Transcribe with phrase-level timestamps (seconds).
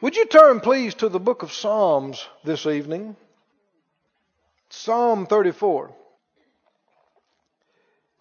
[0.00, 3.16] Would you turn, please, to the book of Psalms this evening?
[4.68, 5.92] Psalm 34.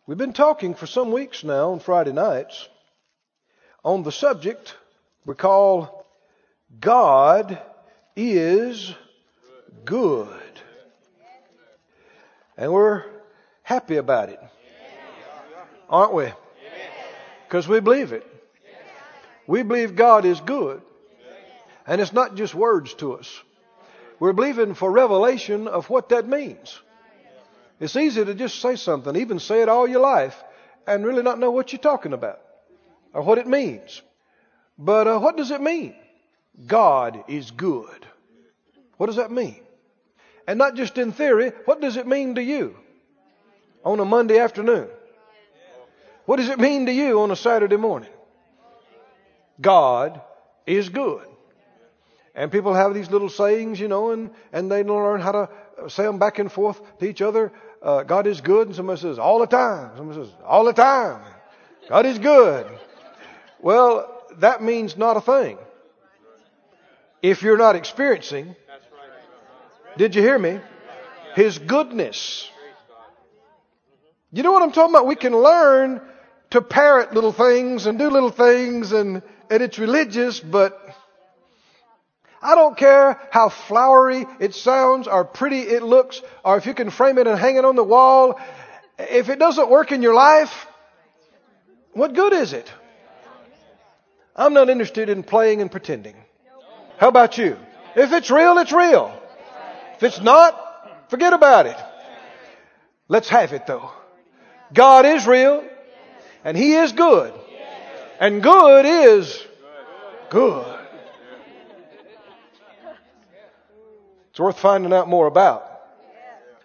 [0.08, 2.68] We've been talking for some weeks now on Friday nights
[3.86, 4.76] on the subject
[5.24, 6.08] we call
[6.80, 7.62] God
[8.16, 8.96] is
[9.86, 10.28] good.
[12.58, 13.04] And we're
[13.62, 14.40] happy about it.
[15.92, 16.32] Aren't we?
[17.48, 18.26] Because we believe it.
[19.46, 20.82] We believe God is good.
[21.88, 23.42] And it's not just words to us.
[24.20, 26.80] We're believing for revelation of what that means.
[27.80, 30.44] It's easy to just say something, even say it all your life,
[30.86, 32.42] and really not know what you're talking about
[33.14, 34.02] or what it means.
[34.78, 35.96] But uh, what does it mean?
[36.66, 38.06] God is good.
[38.98, 39.60] What does that mean?
[40.48, 42.76] And not just in theory, what does it mean to you
[43.84, 44.88] on a Monday afternoon?
[46.26, 48.10] What does it mean to you on a Saturday morning?
[49.62, 50.20] God
[50.66, 51.26] is good.
[52.38, 55.50] And people have these little sayings, you know, and, and they learn how to
[55.90, 57.52] say them back and forth to each other.
[57.82, 58.68] Uh, God is good.
[58.68, 59.98] And somebody says, all the time.
[59.98, 61.20] Somebody says, all the time.
[61.90, 62.68] God is good.
[63.60, 65.58] Well, that means not a thing.
[67.24, 68.56] If you're not experiencing,
[69.98, 70.60] did you hear me?
[71.34, 72.48] His goodness.
[74.32, 75.08] You know what I'm talking about?
[75.08, 76.02] We can learn
[76.52, 80.80] to parrot little things and do little things and, and it's religious, but
[82.42, 86.90] I don't care how flowery it sounds or pretty it looks or if you can
[86.90, 88.40] frame it and hang it on the wall.
[89.00, 90.68] If it doesn't work in your life,
[91.94, 92.72] what good is it?
[94.36, 96.16] I'm not interested in playing and pretending.
[96.98, 97.58] How about you?
[97.96, 99.20] If it's real, it's real.
[99.96, 101.78] If it's not, forget about it.
[103.08, 103.90] Let's have it though.
[104.74, 105.64] God is real
[106.44, 107.34] and He is good.
[108.20, 109.44] And good is
[110.30, 110.77] good.
[114.38, 115.68] It's worth finding out more about.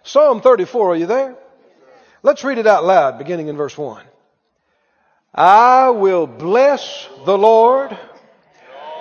[0.03, 1.35] Psalm 34, are you there?
[2.21, 4.03] Let's read it out loud, beginning in verse 1.
[5.33, 7.97] I will bless the Lord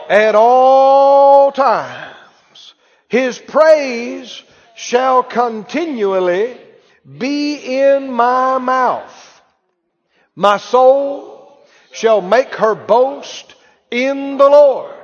[0.08, 2.72] at all times.
[3.08, 4.42] His praise
[4.74, 6.58] shall continually
[7.18, 9.42] be in my mouth.
[10.34, 11.62] My soul
[11.92, 13.54] shall make her boast
[13.90, 14.96] in the Lord.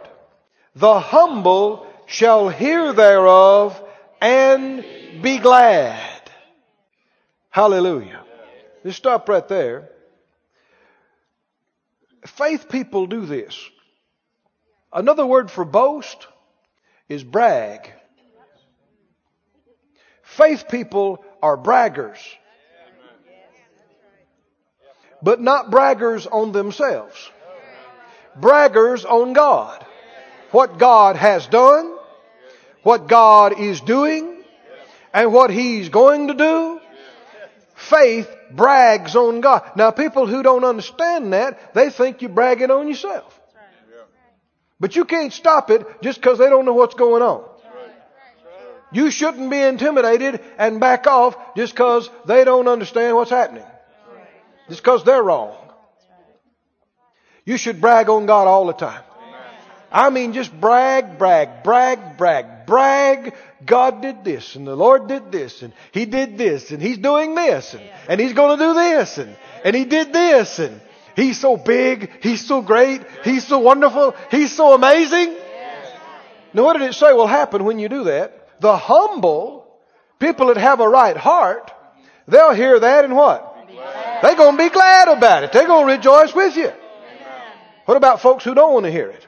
[0.74, 3.80] The humble shall hear thereof
[4.20, 4.84] and
[5.22, 6.30] be glad.
[7.50, 8.24] Hallelujah.
[8.82, 9.90] Just stop right there.
[12.26, 13.62] Faith people do this.
[14.92, 16.26] Another word for boast
[17.08, 17.92] is brag.
[20.22, 22.18] Faith people are braggers.
[25.22, 27.30] But not braggers on themselves.
[28.40, 29.84] Braggers on God.
[30.52, 31.97] What God has done
[32.82, 34.42] what God is doing
[35.12, 36.80] and what He's going to do,
[37.74, 39.70] faith brags on God.
[39.76, 43.38] Now, people who don't understand that, they think you're bragging on yourself.
[44.80, 47.44] But you can't stop it just because they don't know what's going on.
[48.90, 53.64] You shouldn't be intimidated and back off just because they don't understand what's happening.
[54.68, 55.54] Just because they're wrong.
[57.44, 59.02] You should brag on God all the time.
[59.90, 63.34] I mean, just brag, brag, brag, brag, brag.
[63.64, 67.34] God did this and the Lord did this and He did this and He's doing
[67.34, 69.34] this and, and He's going to do this and,
[69.64, 70.80] and He did this and
[71.16, 72.10] He's so big.
[72.22, 73.02] He's so great.
[73.24, 74.14] He's so wonderful.
[74.30, 75.34] He's so amazing.
[76.54, 78.60] Now what did it say will happen when you do that?
[78.60, 79.66] The humble,
[80.18, 81.72] people that have a right heart,
[82.26, 83.56] they'll hear that and what?
[84.22, 85.52] They're going to be glad about it.
[85.52, 86.72] They're going to rejoice with you.
[87.84, 89.26] What about folks who don't want to hear it?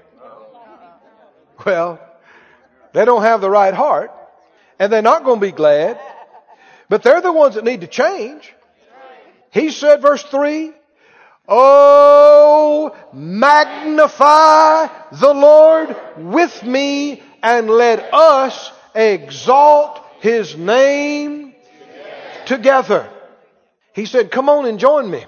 [1.64, 2.00] Well,
[2.92, 4.12] they don't have the right heart
[4.78, 6.00] and they're not going to be glad,
[6.88, 8.52] but they're the ones that need to change.
[9.50, 10.72] He said, verse 3,
[11.48, 21.54] Oh, magnify the Lord with me and let us exalt His name
[22.46, 23.08] together.
[23.92, 25.26] He said, come on and join me.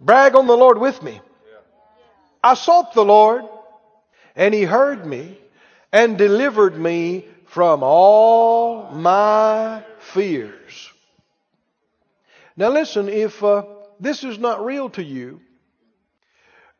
[0.00, 1.20] Brag on the Lord with me.
[2.44, 3.44] I sought the Lord
[4.36, 5.38] and He heard me
[5.92, 10.92] and delivered me from all my fears.
[12.56, 13.64] Now listen, if uh,
[14.00, 15.40] this is not real to you,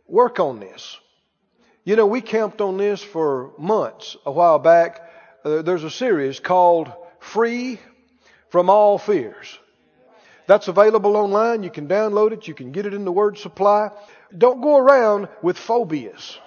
[0.07, 0.99] work on this.
[1.85, 5.01] You know, we camped on this for months a while back.
[5.45, 7.79] Uh, there's a series called Free
[8.51, 9.59] from All Fears.
[10.47, 11.63] That's available online.
[11.63, 12.49] You can download it.
[12.49, 13.91] You can get it in the word supply.
[14.37, 16.39] Don't go around with phobias.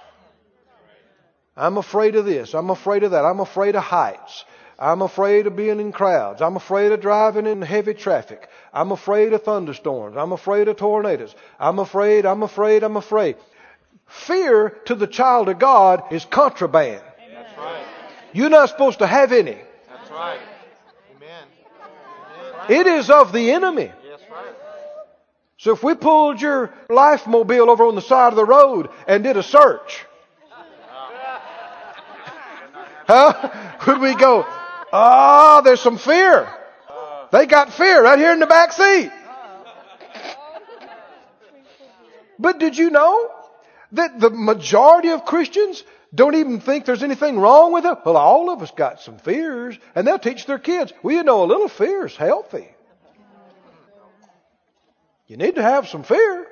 [1.61, 2.55] I'm afraid of this.
[2.55, 3.23] I'm afraid of that.
[3.23, 4.45] I'm afraid of heights.
[4.79, 6.41] I'm afraid of being in crowds.
[6.41, 8.49] I'm afraid of driving in heavy traffic.
[8.73, 10.17] I'm afraid of thunderstorms.
[10.17, 11.35] I'm afraid of tornadoes.
[11.59, 13.35] I'm afraid, I'm afraid, I'm afraid.
[14.07, 17.03] Fear to the child of God is contraband.
[17.31, 17.85] That's right.
[18.33, 19.59] You're not supposed to have any.
[19.87, 20.39] That's right.
[21.15, 21.47] Amen.
[22.69, 23.91] It is of the enemy.
[25.57, 29.23] So if we pulled your life mobile over on the side of the road and
[29.23, 30.07] did a search,
[33.11, 33.77] huh?
[33.87, 34.45] Would we go,
[34.91, 36.47] ah, oh, there's some fear.
[37.31, 39.11] They got fear right here in the back seat.
[42.37, 43.31] But did you know
[43.93, 47.97] that the majority of Christians don't even think there's anything wrong with it?
[48.03, 50.91] Well, all of us got some fears, and they'll teach their kids.
[51.03, 52.67] Well, you know, a little fear is healthy.
[55.27, 56.47] You need to have some fear.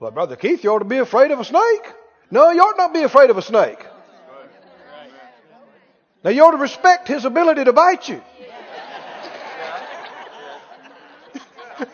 [0.00, 1.92] Well, Brother Keith, you ought to be afraid of a snake.
[2.30, 3.78] No, you ought not be afraid of a snake.
[6.22, 8.20] Now, you ought to respect his ability to bite you.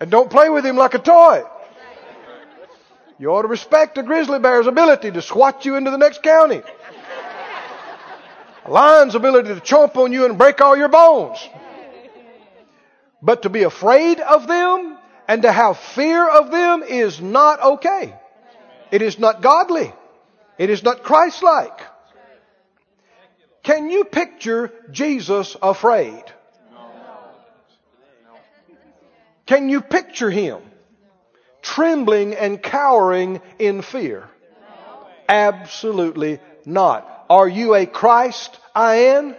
[0.00, 1.44] and don't play with him like a toy.
[3.18, 6.62] You ought to respect a grizzly bear's ability to swat you into the next county.
[8.64, 11.38] A lion's ability to chomp on you and break all your bones.
[13.22, 18.14] But to be afraid of them and to have fear of them is not okay.
[18.90, 19.92] It is not godly.
[20.58, 21.80] It is not Christ-like.
[23.62, 26.24] Can you picture Jesus afraid?
[29.46, 30.60] Can you picture him
[31.62, 34.28] trembling and cowering in fear?
[35.28, 37.26] Absolutely not.
[37.30, 39.34] Are you a Christ I am?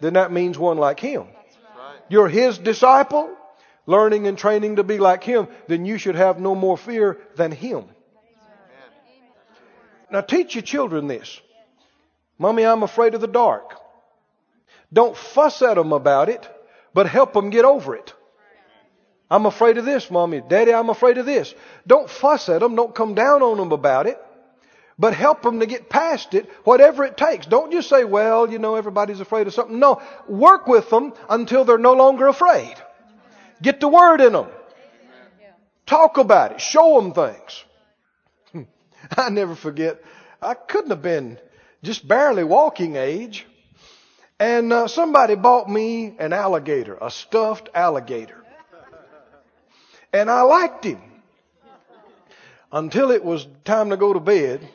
[0.00, 1.26] Then that means one like him.
[2.08, 3.30] You're his disciple,
[3.86, 7.50] learning and training to be like him, then you should have no more fear than
[7.50, 7.84] him.
[10.10, 11.40] Now teach your children this.
[12.38, 13.74] Mommy, I'm afraid of the dark.
[14.92, 16.48] Don't fuss at them about it,
[16.94, 18.12] but help them get over it.
[19.30, 20.40] I'm afraid of this, mommy.
[20.40, 21.52] Daddy, I'm afraid of this.
[21.86, 22.76] Don't fuss at them.
[22.76, 24.18] Don't come down on them about it.
[24.98, 27.44] But help them to get past it, whatever it takes.
[27.44, 29.78] Don't just say, well, you know, everybody's afraid of something.
[29.78, 30.00] No.
[30.26, 32.74] Work with them until they're no longer afraid.
[33.60, 34.46] Get the word in them.
[35.84, 36.60] Talk about it.
[36.60, 37.64] Show them things.
[39.16, 40.02] I never forget.
[40.40, 41.38] I couldn't have been
[41.82, 43.46] just barely walking age.
[44.38, 48.42] And uh, somebody bought me an alligator, a stuffed alligator.
[50.12, 51.00] And I liked him
[52.70, 54.68] until it was time to go to bed.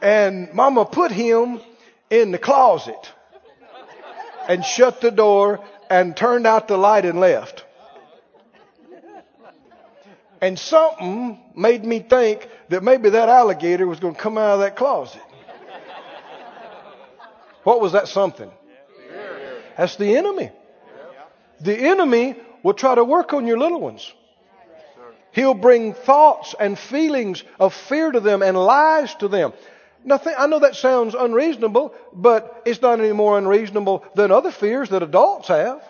[0.00, 1.60] and mama put him
[2.10, 3.12] in the closet
[4.48, 5.60] and shut the door
[5.90, 7.65] and turned out the light and left.
[10.40, 14.60] And something made me think that maybe that alligator was going to come out of
[14.60, 15.22] that closet.
[17.64, 18.50] What was that something?
[19.76, 20.50] That's the enemy.
[21.60, 24.12] The enemy will try to work on your little ones.
[25.32, 29.52] He'll bring thoughts and feelings of fear to them and lies to them.
[30.04, 34.90] Nothing, I know that sounds unreasonable, but it's not any more unreasonable than other fears
[34.90, 35.82] that adults have.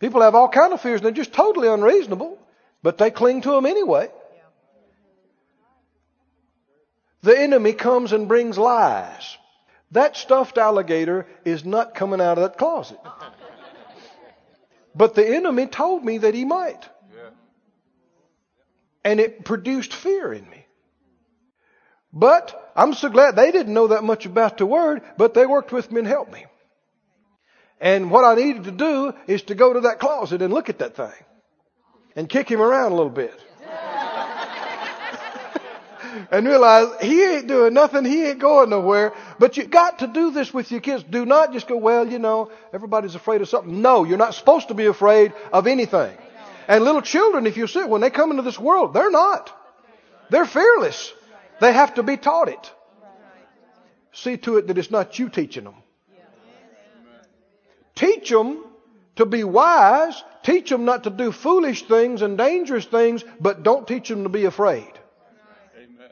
[0.00, 0.20] That's right.
[0.20, 0.22] Amen.
[0.22, 2.38] People have all kind of fears and they're just totally unreasonable,
[2.82, 4.08] but they cling to them anyway.
[7.22, 9.36] The enemy comes and brings lies.
[9.92, 12.98] That stuffed alligator is not coming out of that closet.
[13.04, 13.30] Uh-uh.
[14.94, 16.88] But the enemy told me that he might.
[19.04, 20.66] And it produced fear in me.
[22.12, 25.72] But I'm so glad they didn't know that much about the word, but they worked
[25.72, 26.46] with me and helped me.
[27.80, 30.80] And what I needed to do is to go to that closet and look at
[30.80, 31.12] that thing
[32.14, 33.32] and kick him around a little bit.
[36.30, 39.14] and realize he ain't doing nothing, he ain't going nowhere.
[39.38, 41.02] But you got to do this with your kids.
[41.04, 43.80] Do not just go, well, you know, everybody's afraid of something.
[43.80, 46.16] No, you're not supposed to be afraid of anything.
[46.68, 49.56] And little children, if you see, when they come into this world, they're not.
[50.28, 51.12] They're fearless.
[51.60, 52.72] They have to be taught it.
[54.12, 55.74] See to it that it's not you teaching them.
[58.00, 58.64] Teach them
[59.16, 60.24] to be wise.
[60.42, 64.30] Teach them not to do foolish things and dangerous things, but don't teach them to
[64.30, 64.90] be afraid.
[65.76, 66.08] Amen.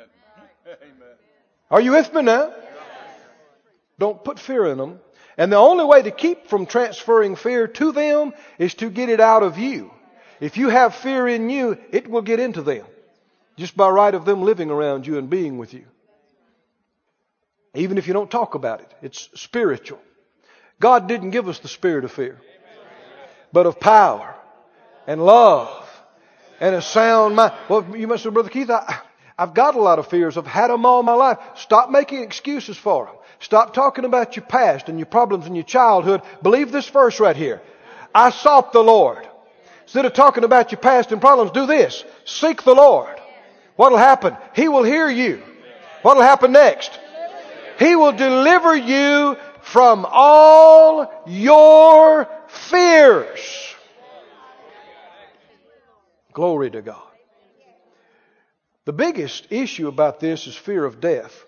[0.69, 0.77] Amen.
[1.71, 2.53] Are you with me now?
[3.99, 5.01] Don't put fear in them.
[5.39, 9.19] And the only way to keep from transferring fear to them is to get it
[9.19, 9.91] out of you.
[10.41, 12.85] If you have fear in you, it will get into them.
[13.57, 15.87] Just by right of them living around you and being with you.
[17.75, 20.01] Even if you don't talk about it, it's spiritual.
[20.81, 22.41] God didn't give us the spirit of fear,
[23.53, 24.35] but of power
[25.07, 25.69] and love
[26.61, 27.55] and a sound mind.
[27.69, 29.01] Well, you must say, Brother Keith, I,
[29.37, 30.37] I've got a lot of fears.
[30.37, 31.39] I've had them all my life.
[31.57, 33.15] Stop making excuses for them.
[33.41, 36.23] Stop talking about your past and your problems and your childhood.
[36.43, 37.63] Believe this verse right here.
[38.15, 39.27] I sought the Lord.
[39.83, 42.05] Instead of talking about your past and problems, do this.
[42.25, 43.17] Seek the Lord.
[43.77, 44.37] What'll happen?
[44.55, 45.43] He will hear you.
[46.03, 46.99] What'll happen next?
[47.79, 53.75] He will deliver you from all your fears.
[56.33, 57.03] Glory to God.
[58.85, 61.45] The biggest issue about this is fear of death.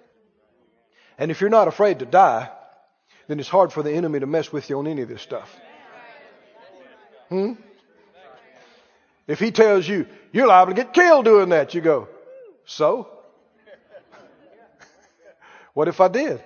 [1.17, 2.51] And if you're not afraid to die,
[3.29, 5.55] then it's hard for the enemy to mess with you on any of this stuff.
[7.29, 7.53] Hmm?
[9.27, 12.09] If he tells you, you're liable to get killed doing that, you go,
[12.65, 13.09] so?
[15.75, 16.43] what if I did?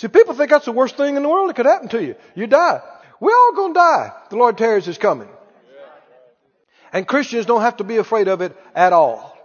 [0.00, 2.14] See, people think that's the worst thing in the world that could happen to you.
[2.34, 2.80] You die.
[3.20, 4.12] We're all going to die.
[4.30, 5.28] The Lord tarries is coming.
[6.90, 9.36] And Christians don't have to be afraid of it at all.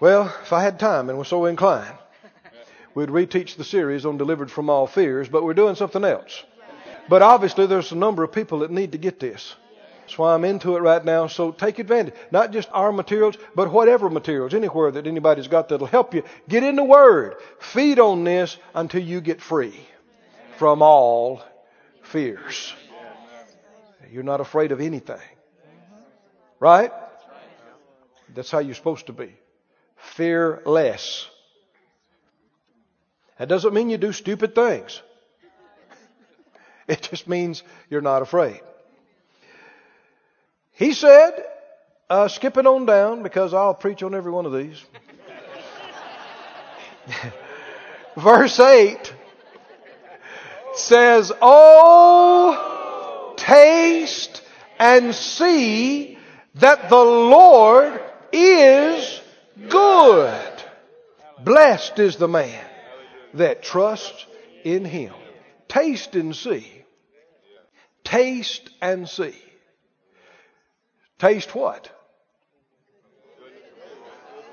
[0.00, 1.94] Well, if I had time and was so inclined,
[2.94, 6.42] we'd reteach the series on delivered from all fears, but we're doing something else.
[7.06, 9.56] But obviously there's a number of people that need to get this.
[10.06, 11.26] That's why I'm into it right now.
[11.26, 12.14] So take advantage.
[12.30, 16.22] Not just our materials, but whatever materials, anywhere that anybody's got that'll help you.
[16.48, 17.34] Get in the Word.
[17.58, 19.74] Feed on this until you get free
[20.58, 21.42] from all
[22.02, 22.72] fears.
[24.12, 25.18] You're not afraid of anything.
[26.60, 26.92] Right?
[28.32, 29.34] That's how you're supposed to be.
[29.96, 31.26] Fearless.
[33.40, 35.02] That doesn't mean you do stupid things.
[36.86, 38.60] It just means you're not afraid.
[40.76, 41.44] He said,
[42.10, 44.84] uh, skip it on down because I'll preach on every one of these.
[48.16, 49.14] Verse 8
[50.74, 52.54] says, Oh,
[53.36, 54.42] taste
[54.78, 56.18] and see
[56.56, 57.98] that the Lord
[58.32, 59.20] is
[59.68, 60.52] good.
[61.42, 62.64] Blessed is the man
[63.32, 64.26] that trusts
[64.62, 65.14] in him.
[65.68, 66.70] Taste and see.
[68.04, 69.34] Taste and see.
[71.18, 71.90] Taste what?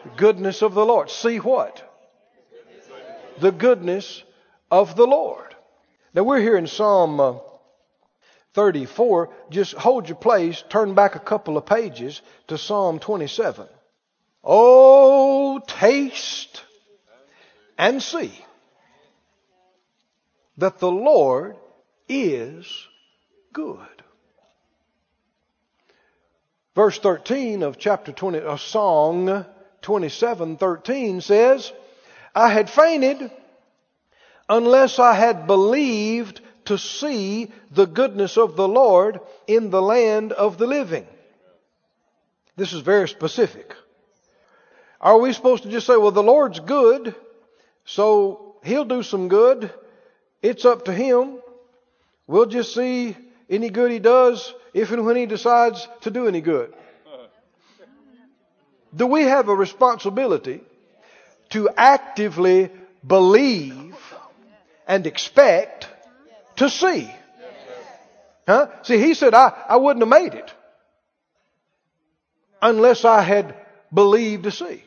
[0.03, 1.09] The goodness of the Lord.
[1.09, 1.89] See what?
[3.39, 4.23] The goodness
[4.69, 5.55] of the Lord.
[6.13, 7.35] Now we're here in Psalm uh,
[8.53, 9.29] 34.
[9.49, 13.67] Just hold your place, turn back a couple of pages to Psalm 27.
[14.43, 16.63] Oh, taste
[17.77, 18.33] and see
[20.57, 21.55] that the Lord
[22.07, 22.87] is
[23.51, 24.02] good.
[26.75, 29.45] Verse 13 of chapter 20, of Psalm
[29.83, 31.71] 27, 13 says,
[32.33, 33.29] I had fainted
[34.49, 40.57] unless I had believed to see the goodness of the Lord in the land of
[40.57, 41.05] the living.
[42.55, 43.75] This is very specific.
[44.99, 47.13] Are we supposed to just say, well, the Lord's good,
[47.85, 49.71] so He'll do some good.
[50.41, 51.39] It's up to Him.
[52.25, 53.15] We'll just see
[53.49, 56.73] any good He does if and when He decides to do any good.
[58.95, 60.61] Do we have a responsibility
[61.49, 62.69] to actively
[63.05, 63.95] believe
[64.87, 65.87] and expect
[66.57, 67.11] to see?
[68.47, 68.67] Huh?
[68.83, 70.51] See, he said, I, I wouldn't have made it
[72.61, 73.55] unless I had
[73.93, 74.83] believed to see.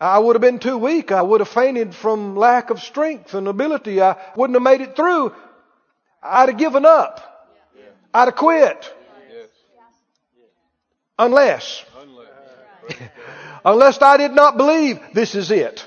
[0.00, 1.12] I would have been too weak.
[1.12, 4.00] I would have fainted from lack of strength and ability.
[4.00, 5.34] I wouldn't have made it through.
[6.22, 7.48] I'd have given up.
[8.12, 8.94] I'd have quit.
[11.18, 11.84] Unless.
[13.64, 15.86] Unless I did not believe this is it.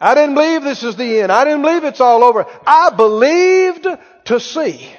[0.00, 1.32] I didn't believe this is the end.
[1.32, 2.46] I didn't believe it's all over.
[2.66, 3.86] I believed
[4.26, 4.90] to see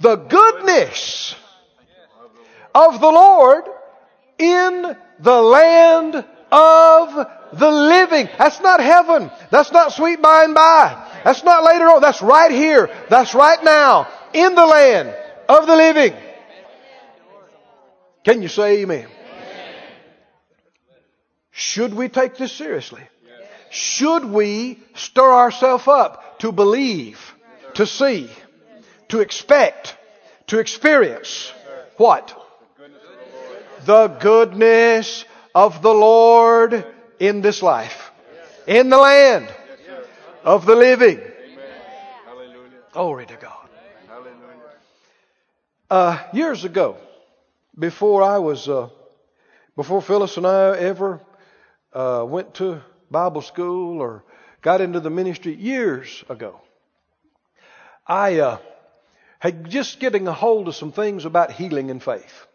[0.00, 1.34] the goodness
[2.74, 3.64] of the Lord
[4.38, 8.28] in the land of the living.
[8.38, 9.30] That's not heaven.
[9.50, 11.07] That's not sweet by and by.
[11.28, 12.00] That's not later on.
[12.00, 12.88] That's right here.
[13.10, 15.14] That's right now in the land
[15.46, 16.14] of the living.
[18.24, 19.08] Can you say amen?
[21.50, 23.02] Should we take this seriously?
[23.68, 27.20] Should we stir ourselves up to believe,
[27.74, 28.30] to see,
[29.08, 29.98] to expect,
[30.46, 31.52] to experience
[31.98, 32.34] what?
[33.84, 36.86] The goodness of the Lord
[37.20, 38.12] in this life,
[38.66, 39.52] in the land
[40.44, 41.20] of the living.
[42.92, 43.68] Glory to God.
[45.90, 46.96] Uh, years ago,
[47.78, 48.88] before I was, uh,
[49.76, 51.20] before Phyllis and I ever
[51.92, 54.24] uh, went to Bible school or
[54.60, 56.60] got into the ministry, years ago,
[58.06, 58.58] I uh,
[59.38, 62.46] had just getting a hold of some things about healing and faith.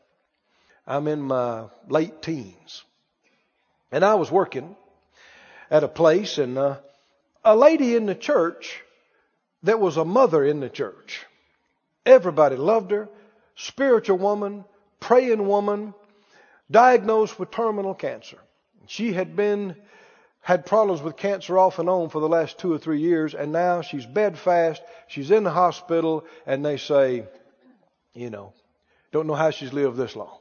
[0.86, 2.84] I'm in my late teens.
[3.92, 4.76] And I was working
[5.72, 6.78] at a place and uh,
[7.44, 8.82] a lady in the church
[9.64, 11.26] that was a mother in the church.
[12.06, 13.10] Everybody loved her.
[13.56, 14.66] Spiritual woman,
[15.00, 15.94] praying woman,
[16.70, 18.38] diagnosed with terminal cancer.
[18.88, 19.76] She had been
[20.42, 23.54] had problems with cancer off and on for the last two or three years, and
[23.54, 24.82] now she's bedfast.
[25.08, 27.26] She's in the hospital, and they say,
[28.14, 28.52] you know,
[29.14, 30.38] don't know how she's lived this long.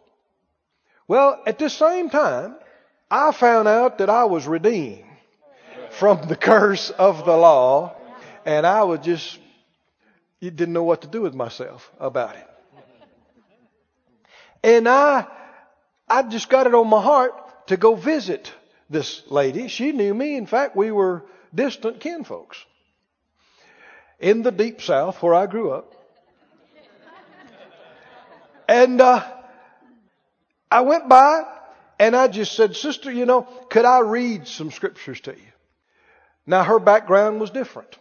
[1.06, 2.56] Well, at this same time,
[3.12, 5.11] I found out that I was redeemed
[5.98, 7.94] from the curse of the law,
[8.44, 9.38] and I was just
[10.40, 12.48] you didn't know what to do with myself about it.
[14.64, 15.26] And I
[16.08, 17.32] I just got it on my heart
[17.68, 18.52] to go visit
[18.90, 19.68] this lady.
[19.68, 20.36] She knew me.
[20.36, 22.56] In fact, we were distant kinfolks
[24.18, 25.94] in the deep south where I grew up.
[28.68, 29.24] And uh,
[30.70, 31.44] I went by
[31.98, 35.51] and I just said, Sister, you know, could I read some scriptures to you?
[36.46, 37.98] Now, her background was different.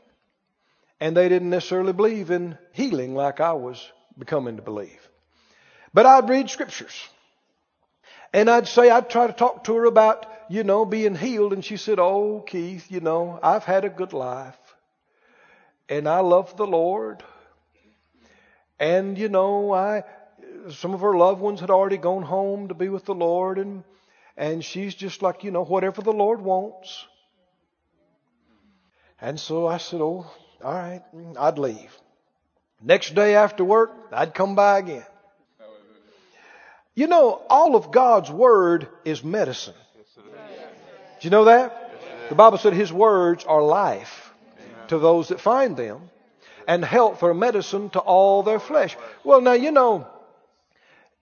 [0.99, 5.09] And they didn't necessarily believe in healing like I was becoming to believe.
[5.93, 6.95] But I'd read scriptures.
[8.33, 11.53] And I'd say, I'd try to talk to her about, you know, being healed.
[11.53, 14.57] And she said, Oh, Keith, you know, I've had a good life.
[15.89, 17.23] And I love the Lord.
[18.79, 20.03] And, you know, I,
[20.69, 23.57] some of her loved ones had already gone home to be with the Lord.
[23.57, 23.83] And,
[24.37, 27.05] and she's just like, you know, whatever the Lord wants.
[29.21, 30.25] And so I said, Oh,
[30.63, 31.95] all right, mm, I'd leave.
[32.81, 35.05] Next day after work, I'd come by again.
[36.95, 39.75] You know, all of God's Word is medicine.
[40.15, 42.29] Do you know that?
[42.29, 44.33] The Bible said His words are life
[44.87, 46.09] to those that find them
[46.67, 48.97] and health or medicine to all their flesh.
[49.23, 50.07] Well, now, you know,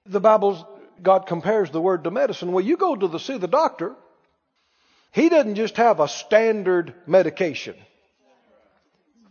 [0.06, 0.68] the Bible,
[1.04, 2.52] God compares the word to medicine.
[2.52, 3.96] Well, you go to the, see the doctor,
[5.12, 7.76] he doesn't just have a standard medication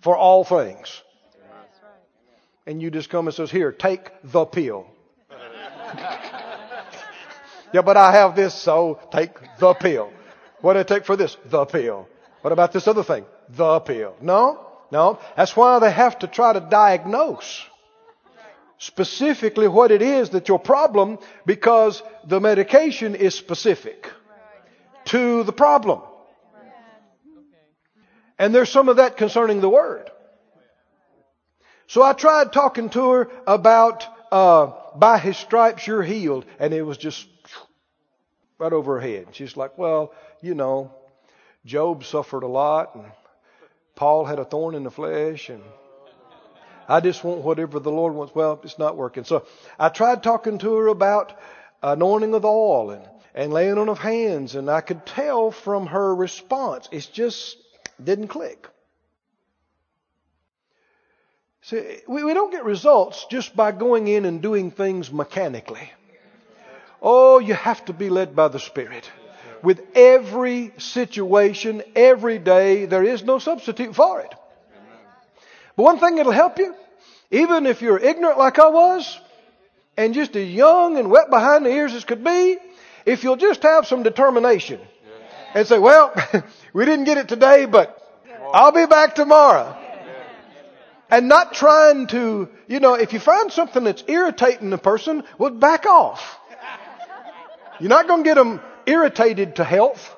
[0.00, 1.02] for all things.
[2.66, 4.86] And you just come and says, here, take the pill.
[7.72, 10.12] yeah, but I have this, so take the pill.
[10.60, 11.36] What do I take for this?
[11.46, 12.08] The pill.
[12.42, 13.24] What about this other thing?
[13.48, 14.16] The pill.
[14.20, 15.18] No, no.
[15.36, 17.64] That's why they have to try to diagnose
[18.78, 24.10] specifically what it is that your problem because the medication is specific
[25.06, 26.00] to the problem.
[28.38, 30.10] And there's some of that concerning the Word.
[31.88, 36.44] So I tried talking to her about, uh, by His stripes you're healed.
[36.58, 37.26] And it was just
[38.58, 39.28] right over her head.
[39.32, 40.92] She's like, well, you know,
[41.64, 43.04] Job suffered a lot and
[43.94, 45.62] Paul had a thorn in the flesh and
[46.88, 48.34] I just want whatever the Lord wants.
[48.34, 49.24] Well, it's not working.
[49.24, 49.46] So
[49.78, 51.38] I tried talking to her about
[51.82, 55.86] anointing of the oil and, and laying on of hands and I could tell from
[55.86, 57.56] her response, it's just
[58.02, 58.68] didn't click.
[61.62, 65.90] See, we, we don't get results just by going in and doing things mechanically.
[67.02, 69.10] Oh, you have to be led by the Spirit.
[69.62, 74.34] With every situation, every day, there is no substitute for it.
[75.76, 76.74] But one thing that'll help you,
[77.30, 79.18] even if you're ignorant like I was,
[79.96, 82.56] and just as young and wet behind the ears as could be,
[83.04, 84.80] if you'll just have some determination
[85.54, 86.14] and say, well,
[86.72, 88.00] we didn't get it today, but
[88.52, 89.76] I'll be back tomorrow.
[91.10, 95.50] And not trying to, you know, if you find something that's irritating the person, well,
[95.50, 96.38] back off.
[97.80, 100.16] You're not going to get them irritated to health.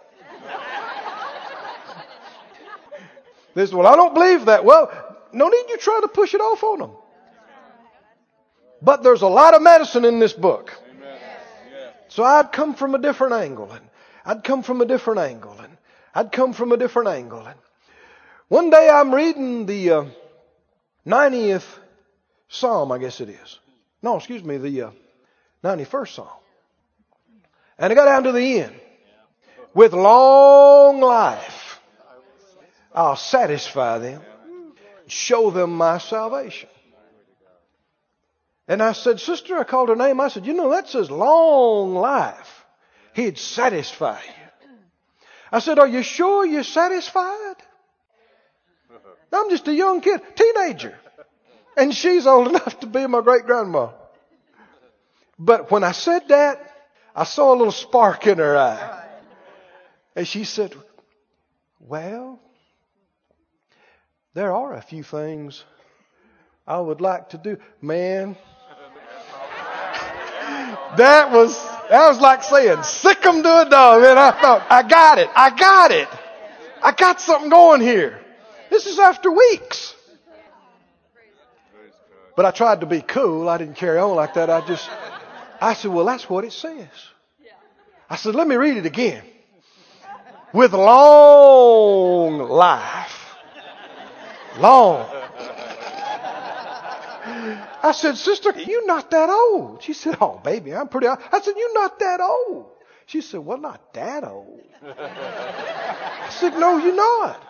[3.55, 4.65] They say, well, I don't believe that.
[4.65, 4.91] Well,
[5.33, 6.91] no need you try to push it off on them.
[8.83, 10.73] But there's a lot of medicine in this book.
[12.09, 13.85] So I'd come from a different angle and
[14.25, 15.77] I'd come from a different angle and
[16.15, 17.47] I'd come from a different angle.
[17.47, 17.59] And
[18.49, 20.05] one day I'm reading the uh,
[21.07, 21.65] 90th
[22.49, 23.59] Psalm, I guess it is.
[24.03, 24.91] No, excuse me, the uh,
[25.63, 26.29] 91st Psalm.
[27.79, 28.75] And I got down to the end.
[29.73, 31.81] With long life,
[32.93, 34.21] I'll satisfy them,
[35.07, 36.69] show them my salvation.
[38.67, 40.21] And I said, Sister, I called her name.
[40.21, 42.65] I said, You know, that says long life.
[43.15, 44.40] He'd satisfy you.
[45.53, 47.57] I said, Are you sure you're satisfied?
[49.33, 50.99] I'm just a young kid, teenager.
[51.77, 53.91] And she's old enough to be my great grandma.
[55.39, 56.67] But when I said that,
[57.15, 59.05] I saw a little spark in her eye.
[60.15, 60.75] And she said,
[61.79, 62.41] Well,
[64.35, 65.65] there are a few things
[66.67, 67.57] I would like to do.
[67.81, 68.37] Man,
[70.97, 71.57] that was
[71.91, 74.03] that was like saying sick 'em to a dog.
[74.03, 76.09] And I thought, I got it, I got it,
[76.83, 78.21] I got something going here.
[78.71, 79.95] This is after weeks.
[82.37, 83.49] But I tried to be cool.
[83.49, 84.49] I didn't carry on like that.
[84.49, 84.89] I just,
[85.61, 86.89] I said, well, that's what it says.
[88.09, 89.23] I said, let me read it again.
[90.53, 93.37] With long life.
[94.59, 95.07] Long.
[97.83, 99.83] I said, sister, you're not that old.
[99.83, 101.19] She said, oh, baby, I'm pretty old.
[101.33, 102.67] I said, you're not that old.
[103.07, 104.61] She said, well, not that old.
[104.83, 107.47] I said, no, you're not.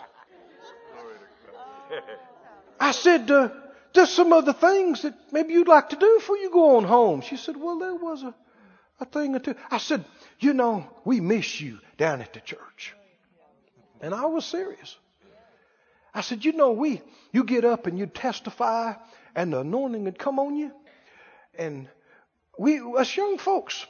[2.79, 3.49] I said, uh,
[3.93, 7.21] there's some other things that maybe you'd like to do before you go on home.
[7.21, 8.33] She said, well, there was a,
[8.99, 9.55] a thing or two.
[9.69, 10.05] I said,
[10.39, 12.93] you know, we miss you down at the church.
[13.99, 14.95] And I was serious.
[16.13, 18.93] I said, you know, we, you get up and you testify
[19.35, 20.71] and the anointing would come on you.
[21.57, 21.87] And
[22.57, 23.85] we, us young folks,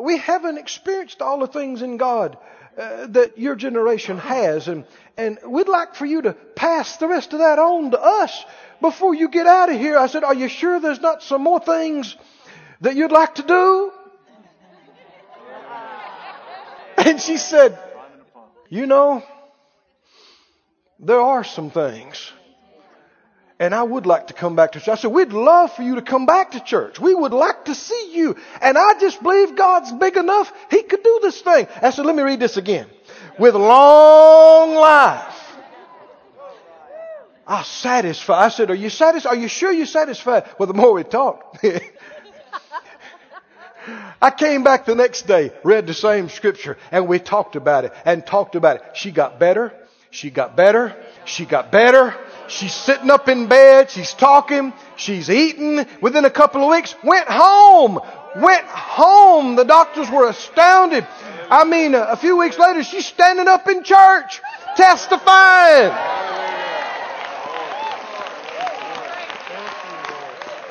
[0.00, 2.36] we haven't experienced all the things in God
[2.76, 4.68] uh, that your generation has.
[4.68, 4.84] And,
[5.16, 8.44] and we'd like for you to pass the rest of that on to us
[8.80, 9.96] before you get out of here.
[9.96, 12.16] I said, are you sure there's not some more things
[12.80, 13.92] that you'd like to do?
[16.96, 17.78] And she said,
[18.70, 19.22] you know,
[20.98, 22.32] there are some things.
[23.64, 24.88] And I would like to come back to church.
[24.88, 27.00] I said, we'd love for you to come back to church.
[27.00, 28.36] We would like to see you.
[28.60, 30.52] And I just believe God's big enough.
[30.70, 31.66] He could do this thing.
[31.80, 32.86] I said, let me read this again.
[33.38, 35.34] With long life.
[37.46, 38.44] I satisfy.
[38.44, 39.30] I said, are you satisfied?
[39.30, 40.44] Are you sure you're satisfied?
[40.58, 41.64] Well, the more we talked.
[44.20, 47.94] I came back the next day, read the same scripture, and we talked about it
[48.04, 48.82] and talked about it.
[48.92, 49.72] She got better.
[50.10, 50.94] She got better.
[51.24, 52.14] She got better.
[52.48, 53.90] She's sitting up in bed.
[53.90, 54.72] She's talking.
[54.96, 55.86] She's eating.
[56.00, 57.98] Within a couple of weeks, went home.
[58.36, 59.56] Went home.
[59.56, 61.06] The doctors were astounded.
[61.50, 64.40] I mean, uh, a few weeks later, she's standing up in church,
[64.76, 65.92] testifying.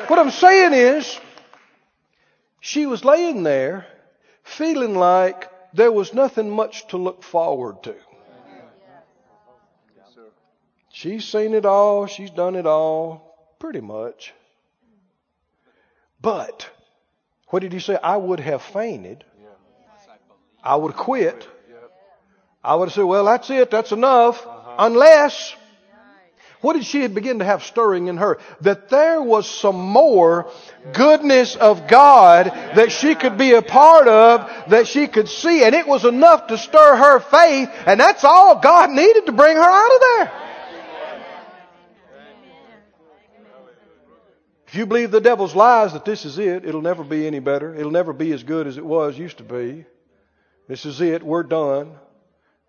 [0.07, 1.19] What I'm saying is,
[2.59, 3.87] she was laying there
[4.43, 7.95] feeling like there was nothing much to look forward to.
[10.95, 12.05] She's seen it all.
[12.05, 13.55] She's done it all.
[13.57, 14.31] Pretty much.
[16.21, 16.69] But,
[17.47, 17.97] what did he say?
[18.01, 19.23] I would have fainted.
[20.63, 21.47] I would have quit.
[22.63, 23.71] I would have said, well, that's it.
[23.71, 24.45] That's enough.
[24.45, 24.75] Uh-huh.
[24.77, 25.55] Unless,
[26.61, 28.37] what did she begin to have stirring in her?
[28.61, 30.51] That there was some more
[30.93, 35.73] goodness of God that she could be a part of, that she could see, and
[35.73, 39.63] it was enough to stir her faith, and that's all God needed to bring her
[39.63, 40.52] out of there.
[44.73, 47.75] If you believe the devil's lies that this is it, it'll never be any better.
[47.75, 49.85] It'll never be as good as it was used to be.
[50.67, 51.21] This is it.
[51.21, 51.91] We're done.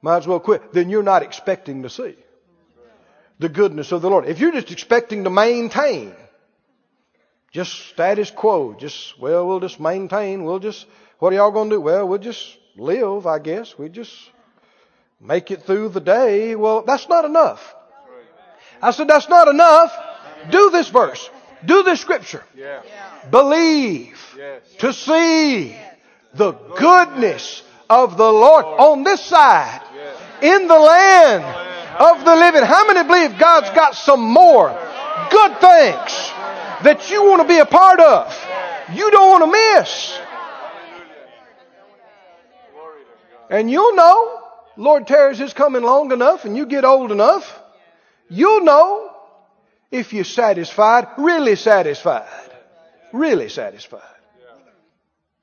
[0.03, 0.75] Might as well quit.
[0.75, 2.15] Then you're not expecting to see
[3.39, 4.27] the goodness of the Lord.
[4.27, 6.13] If you're just expecting to maintain,
[7.53, 10.85] just status quo, just, well, we'll just maintain, we'll just,
[11.21, 11.81] what are y'all going to do?
[11.81, 13.79] Well, we'll just live, I guess.
[13.79, 14.15] We just
[15.23, 16.55] make it through the day.
[16.55, 17.75] Well, that's not enough.
[18.83, 19.97] I said, that's not enough.
[20.51, 21.31] Do this verse.
[21.67, 22.45] Do the scripture.
[22.57, 22.83] Yeah.
[23.31, 24.63] Believe Yes.
[24.79, 25.77] to see
[26.35, 29.81] the goodness of the Lord on this side
[30.43, 31.45] in the land
[31.99, 32.63] of the living.
[32.63, 34.69] How many believe God's got some more
[35.31, 36.33] good things
[36.83, 38.47] that you want to be a part of?
[38.93, 40.19] You don't want to miss.
[43.51, 44.43] And you'll know,
[44.77, 47.61] Lord tarries is coming long enough and you get old enough,
[48.29, 49.04] you'll know
[49.91, 52.29] if you're satisfied, really satisfied.
[53.13, 54.03] Really satisfied.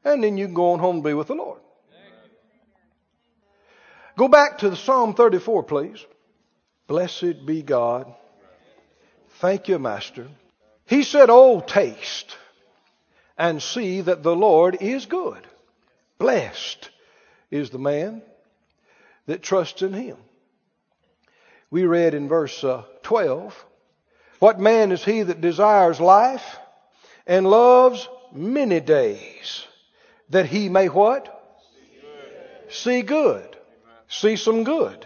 [0.04, 1.60] And then you can go on home and be with the Lord.
[4.18, 6.06] Go back to the Psalm 34, please.
[6.88, 8.14] Blessed be God.
[9.40, 10.28] Thank you, Master.
[10.86, 12.36] He said, Oh, taste
[13.42, 15.48] and see that the Lord is good.
[16.20, 16.92] Blessed
[17.50, 18.22] is the man
[19.26, 20.18] that trusts in him.
[21.72, 23.66] We read in verse uh, 12,
[24.42, 26.58] What man is he that desires life
[27.28, 29.68] and loves many days
[30.32, 31.30] that he may what?
[32.68, 33.56] See good.
[34.08, 35.06] See some good.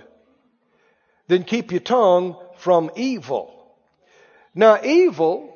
[1.28, 3.76] Then keep your tongue from evil.
[4.54, 5.54] Now, evil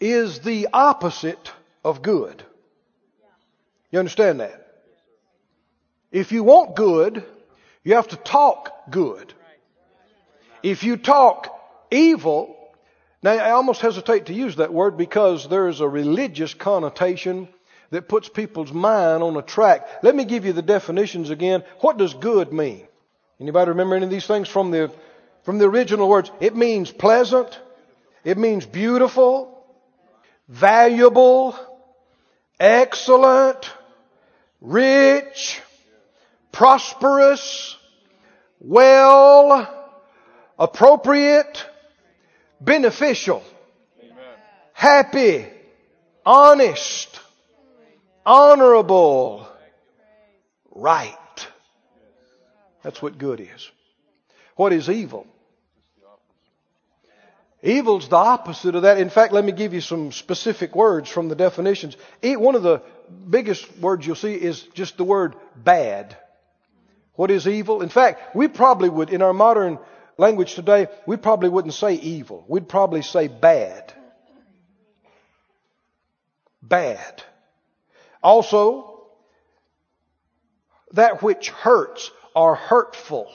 [0.00, 1.52] is the opposite
[1.84, 2.42] of good.
[3.90, 4.66] You understand that?
[6.10, 7.22] If you want good,
[7.84, 9.34] you have to talk good.
[10.62, 11.54] If you talk
[11.90, 12.56] evil,
[13.22, 17.48] Now, I almost hesitate to use that word because there is a religious connotation
[17.90, 19.86] that puts people's mind on a track.
[20.02, 21.62] Let me give you the definitions again.
[21.80, 22.86] What does good mean?
[23.38, 24.90] Anybody remember any of these things from the,
[25.44, 26.30] from the original words?
[26.40, 27.60] It means pleasant.
[28.24, 29.64] It means beautiful,
[30.48, 31.56] valuable,
[32.58, 33.70] excellent,
[34.60, 35.60] rich,
[36.52, 37.76] prosperous,
[38.60, 39.68] well,
[40.58, 41.66] appropriate,
[42.64, 43.42] beneficial,
[44.72, 45.46] happy,
[46.24, 47.20] honest,
[48.24, 49.46] honorable,
[50.74, 51.16] right.
[52.82, 53.70] That's what good is.
[54.56, 55.26] What is evil?
[57.64, 58.98] Evil's the opposite of that.
[58.98, 61.96] In fact, let me give you some specific words from the definitions.
[62.20, 62.82] One of the
[63.30, 66.16] biggest words you'll see is just the word bad.
[67.14, 67.82] What is evil?
[67.82, 69.78] In fact, we probably would, in our modern
[70.22, 72.44] language today, we probably wouldn't say evil.
[72.48, 73.92] We'd probably say bad.
[76.62, 77.22] Bad.
[78.22, 79.02] Also,
[80.92, 83.30] that which hurts or hurtful.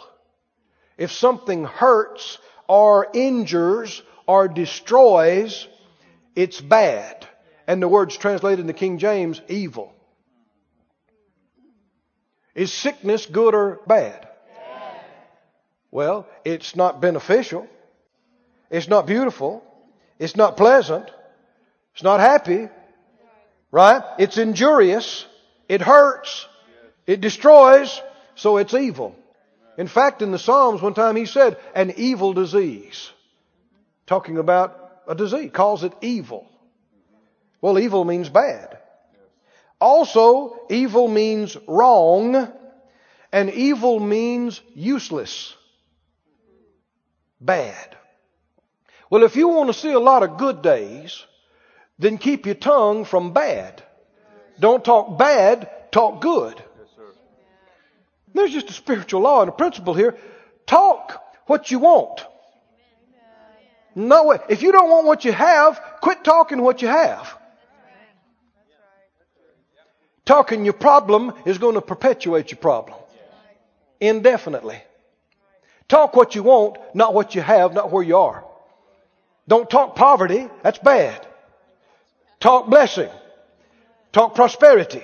[0.97, 5.67] If something hurts or injures or destroys,
[6.35, 7.27] it's bad.
[7.67, 9.93] And the word's translated in the King James, evil.
[12.55, 14.26] Is sickness good or bad?
[15.91, 17.67] Well, it's not beneficial.
[18.69, 19.63] It's not beautiful.
[20.19, 21.09] It's not pleasant.
[21.93, 22.69] It's not happy.
[23.71, 24.03] Right?
[24.19, 25.25] It's injurious.
[25.69, 26.47] It hurts.
[27.05, 28.01] It destroys.
[28.35, 29.15] So it's evil.
[29.77, 33.11] In fact, in the Psalms, one time he said, an evil disease.
[34.05, 35.51] Talking about a disease.
[35.53, 36.47] Calls it evil.
[37.61, 38.77] Well, evil means bad.
[39.79, 42.51] Also, evil means wrong,
[43.31, 45.55] and evil means useless
[47.39, 47.95] bad.
[49.09, 51.25] Well, if you want to see a lot of good days,
[51.97, 53.83] then keep your tongue from bad.
[54.59, 56.61] Don't talk bad, talk good.
[58.33, 60.15] There's just a spiritual law and a principle here.
[60.65, 62.25] Talk what you want.
[63.95, 64.37] No way.
[64.49, 67.35] If you don't want what you have, quit talking what you have.
[70.25, 72.99] Talking your problem is going to perpetuate your problem
[73.99, 74.81] indefinitely.
[75.87, 78.43] Talk what you want, not what you have, not where you are.
[79.47, 80.47] Don't talk poverty.
[80.61, 81.25] That's bad.
[82.39, 83.09] Talk blessing.
[84.11, 85.03] Talk prosperity.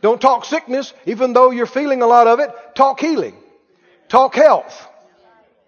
[0.00, 2.50] Don't talk sickness, even though you're feeling a lot of it.
[2.74, 3.34] Talk healing.
[4.08, 4.88] Talk health.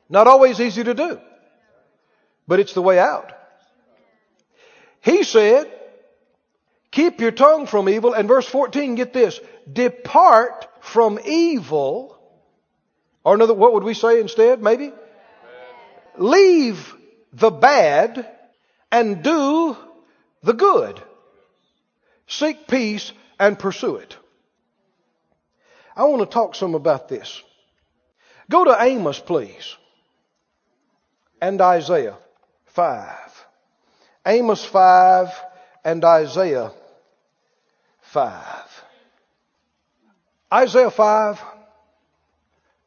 [0.08, 1.18] Not always easy to do,
[2.46, 3.32] but it's the way out.
[5.00, 5.70] He said,
[6.90, 8.12] keep your tongue from evil.
[8.12, 9.40] And verse 14, get this.
[9.70, 12.15] Depart from evil
[13.26, 14.92] or another, what would we say instead, maybe?
[16.16, 16.94] Leave
[17.32, 18.24] the bad
[18.92, 19.76] and do
[20.44, 21.02] the good.
[22.28, 24.16] Seek peace and pursue it.
[25.96, 27.42] I want to talk some about this.
[28.48, 29.76] Go to Amos, please,
[31.42, 32.18] and Isaiah
[32.66, 33.46] 5.
[34.24, 35.30] Amos 5
[35.84, 36.70] and Isaiah
[38.02, 38.84] 5.
[40.52, 41.55] Isaiah 5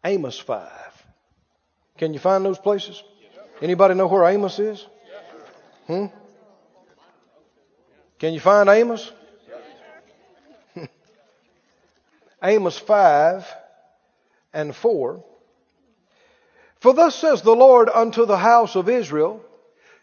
[0.04, 0.70] Amos 5.
[1.98, 3.04] Can you find those places?
[3.62, 4.86] Anybody know where Amos is?
[5.88, 6.06] Hmm?
[8.20, 9.12] Can you find Amos?
[12.44, 13.46] Amos 5
[14.54, 15.24] and 4.
[16.80, 19.44] For thus says the Lord unto the house of Israel,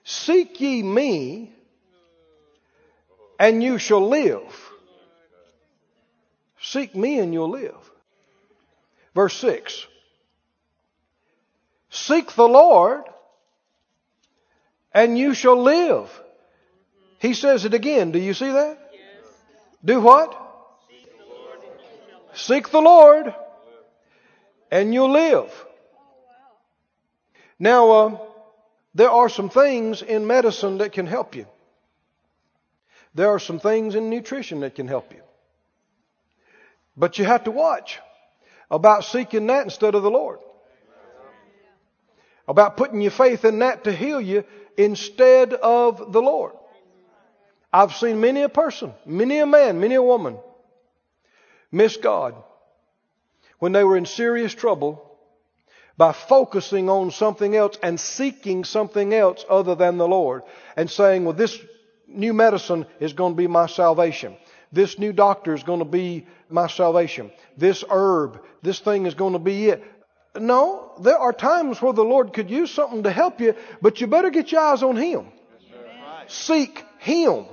[0.04, 1.52] Seek ye me,
[3.38, 4.70] and you shall live.
[6.60, 7.90] Seek me, and you'll live.
[9.16, 9.86] Verse 6.
[11.88, 13.04] Seek the Lord
[14.92, 16.10] and you shall live.
[17.18, 18.12] He says it again.
[18.12, 18.78] Do you see that?
[18.92, 19.00] Yes.
[19.82, 20.36] Do what?
[22.34, 23.34] Seek the Lord
[24.70, 25.50] and you'll live.
[27.58, 28.18] Now, uh,
[28.94, 31.46] there are some things in medicine that can help you.
[33.14, 35.22] There are some things in nutrition that can help you.
[36.98, 37.98] But you have to watch
[38.70, 40.38] about seeking that instead of the Lord.
[42.48, 44.44] About putting your faith in that to heal you
[44.76, 46.52] instead of the Lord.
[47.72, 50.38] I've seen many a person, many a man, many a woman
[51.72, 52.34] miss God
[53.58, 55.02] when they were in serious trouble
[55.96, 60.42] by focusing on something else and seeking something else other than the Lord
[60.76, 61.58] and saying, well, this
[62.06, 64.36] new medicine is going to be my salvation.
[64.76, 67.32] This new doctor is going to be my salvation.
[67.56, 69.82] This herb, this thing is going to be it.
[70.38, 74.06] No, there are times where the Lord could use something to help you, but you
[74.06, 75.28] better get your eyes on Him.
[76.26, 77.46] seek Him,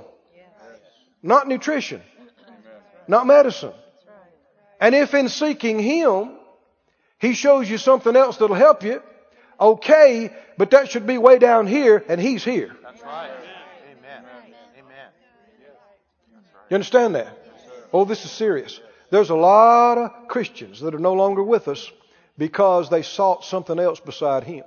[1.22, 2.02] not nutrition,
[3.08, 3.72] not medicine.
[4.78, 6.32] And if in seeking Him,
[7.18, 9.00] He shows you something else that'll help you,
[9.58, 12.76] okay, but that should be way down here and He's here.
[12.82, 13.30] That's right.
[13.98, 14.24] Amen.
[14.78, 15.08] Amen.
[16.74, 17.38] You understand that?
[17.92, 18.80] Oh, this is serious.
[19.08, 21.88] There's a lot of Christians that are no longer with us
[22.36, 24.64] because they sought something else beside Him.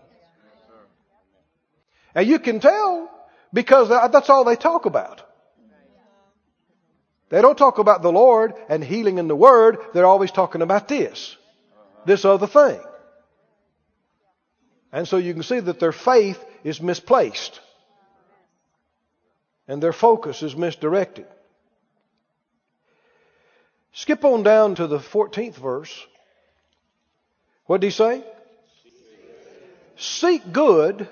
[2.16, 3.12] And you can tell
[3.52, 5.22] because that's all they talk about.
[7.28, 9.78] They don't talk about the Lord and healing in the Word.
[9.94, 11.36] They're always talking about this,
[12.06, 12.80] this other thing.
[14.94, 17.60] And so you can see that their faith is misplaced.
[19.68, 21.28] And their focus is misdirected.
[23.98, 26.06] Skip on down to the 14th verse.
[27.66, 28.24] What did he say?
[29.98, 31.10] Seek good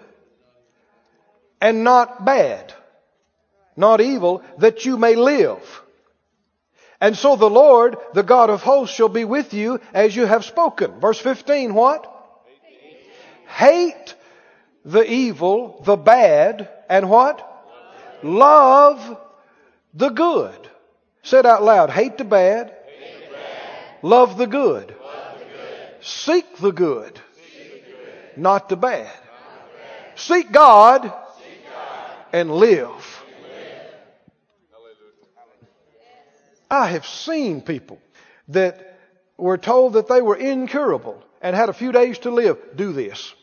[1.60, 2.72] and not bad,
[3.76, 5.82] not evil, that you may live.
[7.02, 10.46] And so the Lord, the God of hosts, shall be with you as you have
[10.46, 11.00] spoken.
[11.00, 12.06] Verse 15, what?
[13.48, 14.14] Hate
[14.86, 17.42] the evil, the bad, and what?
[18.22, 19.18] Love
[19.96, 20.70] the good.
[21.26, 22.72] Said out loud, hate the bad,
[24.04, 24.96] Love the good.
[26.00, 27.20] Seek the good.
[28.38, 29.12] Not the bad.
[30.16, 31.12] Seek God
[32.32, 33.24] and live.
[36.70, 38.00] I have seen people
[38.50, 39.00] that
[39.36, 43.34] were told that they were incurable and had a few days to live do this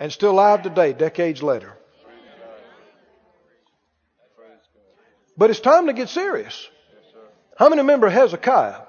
[0.00, 1.76] and still alive today, decades later.
[5.36, 6.68] But it's time to get serious.
[7.56, 8.86] How many remember Hezekiah?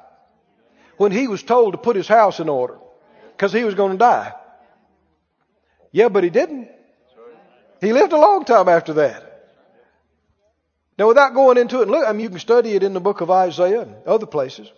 [0.98, 2.78] when he was told to put his house in order
[3.32, 4.34] because he was going to die.
[5.92, 6.70] Yeah, but he didn't.
[7.80, 9.24] He lived a long time after that.
[10.98, 13.22] Now, without going into it, look, I mean, you can study it in the book
[13.22, 14.72] of Isaiah and other places.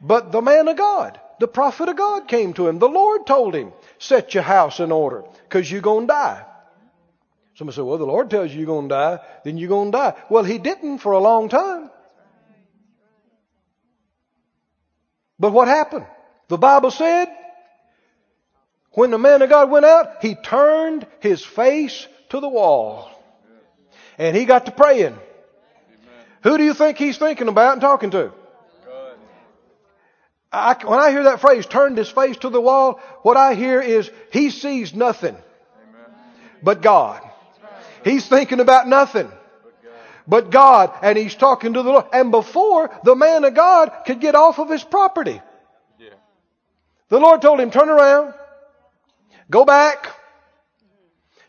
[0.00, 2.80] But the man of God, the prophet of God came to him.
[2.80, 6.44] The Lord told him, set your house in order because you're going to die.
[7.58, 9.98] Somebody said, well, the Lord tells you you're going to die, then you're going to
[9.98, 10.14] die.
[10.30, 11.90] Well, he didn't for a long time.
[15.40, 16.06] But what happened?
[16.46, 17.26] The Bible said,
[18.92, 23.10] when the man of God went out, he turned his face to the wall.
[24.18, 25.18] And he got to praying.
[26.44, 28.32] Who do you think he's thinking about and talking to?
[30.52, 33.80] I, when I hear that phrase, turned his face to the wall, what I hear
[33.80, 35.36] is he sees nothing
[36.62, 37.27] but God.
[38.04, 39.30] He's thinking about nothing
[40.28, 42.04] but God, and he's talking to the Lord.
[42.12, 45.40] And before the man of God could get off of his property,
[45.98, 46.10] yeah.
[47.08, 48.34] the Lord told him, turn around,
[49.50, 50.08] go back,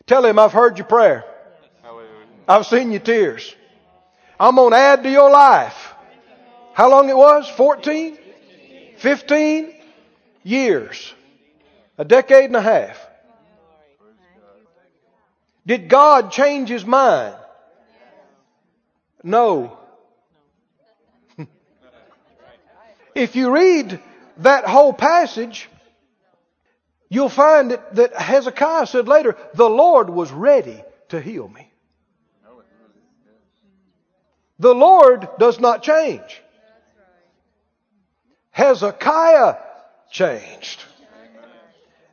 [0.06, 1.24] tell him I've heard your prayer.
[2.48, 3.54] I've seen your tears.
[4.40, 5.94] I'm going to add to your life.
[6.72, 7.48] How long it was?
[7.50, 8.18] 14?
[8.96, 9.74] 15
[10.42, 11.14] years.
[11.98, 13.09] A decade and a half.
[15.66, 17.34] Did God change his mind?
[19.22, 19.78] No.
[23.14, 24.00] if you read
[24.38, 25.68] that whole passage,
[27.08, 31.70] you'll find that, Hezekiah said later, the Lord was ready to heal me.
[34.58, 36.42] The Lord does not change.
[38.50, 39.56] Hezekiah
[40.10, 40.84] changed.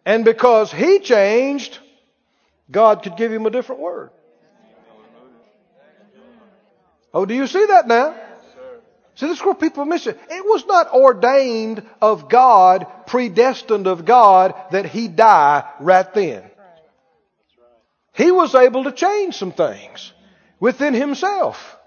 [0.06, 1.78] And because he changed,
[2.70, 4.10] God could give him a different word.
[7.14, 8.16] Oh, do you see that now?
[9.16, 10.20] See, this is where people miss it.
[10.30, 16.44] It was not ordained of God, predestined of God, that he die right then.
[18.14, 20.12] He was able to change some things
[20.60, 21.78] within himself.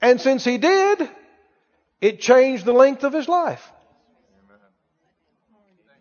[0.00, 1.08] And since he did,
[2.00, 3.72] it changed the length of his life.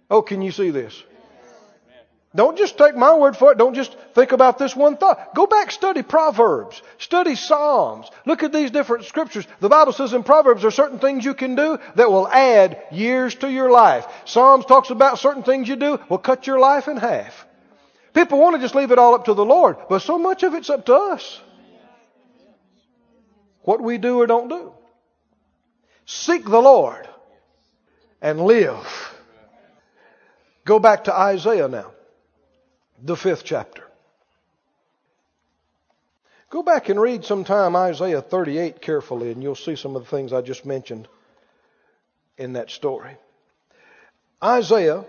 [0.10, 1.02] Oh, can you see this?
[2.33, 3.57] Don't just take my word for it.
[3.57, 5.36] Don't just think about this one thought.
[5.36, 8.09] Go back, study Proverbs, study Psalms.
[8.25, 9.45] Look at these different scriptures.
[9.59, 12.84] The Bible says in Proverbs there are certain things you can do that will add
[12.89, 14.05] years to your life.
[14.23, 17.45] Psalms talks about certain things you do will cut your life in half.
[18.13, 20.53] People want to just leave it all up to the Lord, but so much of
[20.53, 21.41] it's up to us.
[23.63, 24.71] What we do or don't do.
[26.05, 27.07] Seek the Lord
[28.21, 29.13] and live.
[30.63, 31.91] Go back to Isaiah now
[33.02, 33.84] the fifth chapter.
[36.49, 40.34] Go back and read sometime Isaiah 38 carefully, and you'll see some of the things
[40.34, 41.08] I just mentioned
[42.38, 43.16] in that story.
[44.43, 45.06] Isaiah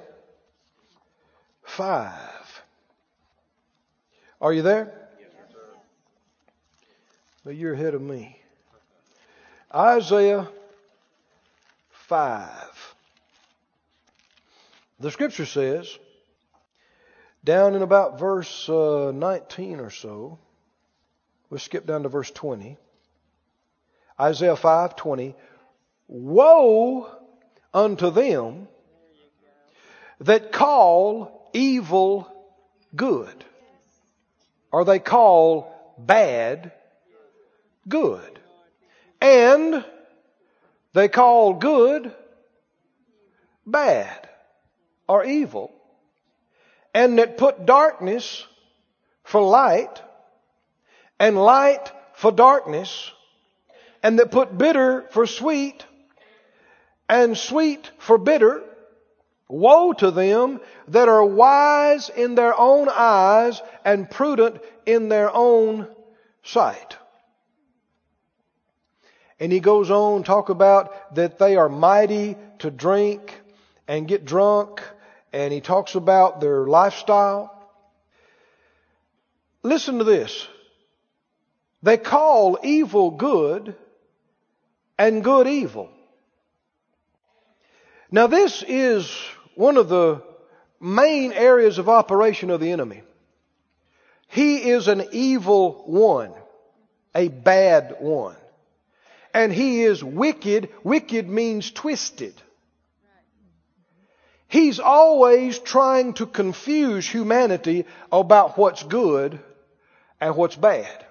[1.65, 2.63] 5.
[4.41, 5.03] Are you there?
[7.45, 8.39] but you're ahead of me.
[9.75, 10.49] Isaiah
[11.91, 12.95] 5.
[15.01, 15.99] The scripture says,
[17.45, 20.39] down in about verse uh, 19 or so,
[21.51, 22.77] we'll skip down to verse 20.
[24.21, 25.35] Isaiah 5:20
[26.09, 27.11] Woe
[27.73, 28.69] unto them
[30.21, 32.29] that call evil
[32.95, 33.45] good.
[34.71, 36.73] Or they call bad
[37.89, 38.39] good.
[39.21, 39.85] And
[40.93, 42.15] they call good
[43.67, 44.29] bad
[45.09, 45.73] or evil
[46.95, 48.47] and that put darkness
[49.25, 50.03] for light
[51.19, 53.11] and light for darkness
[54.03, 55.87] and that put bitter for sweet
[57.09, 58.63] and sweet for bitter.
[59.49, 65.89] Woe to them that are wise in their own eyes and prudent in their own
[66.43, 66.97] sight.
[69.39, 73.41] And he goes on talk about that they are mighty to drink
[73.87, 74.83] and get drunk
[75.33, 77.53] and he talks about their lifestyle.
[79.63, 80.47] Listen to this.
[81.83, 83.75] They call evil good
[84.99, 85.91] and good evil.
[88.11, 89.11] Now this is
[89.55, 90.23] one of the
[90.81, 93.03] main areas of operation of the enemy.
[94.29, 96.33] He is an evil one,
[97.15, 98.37] a bad one.
[99.35, 100.69] And he is wicked.
[100.85, 102.35] Wicked means twisted.
[104.53, 109.41] He's always trying to confuse humanity about what's good
[110.21, 111.07] and what's bad.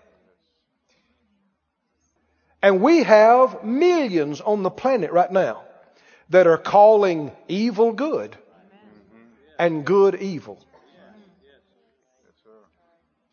[2.61, 5.63] And we have millions on the planet right now
[6.29, 8.37] that are calling evil good
[9.57, 10.59] and good evil.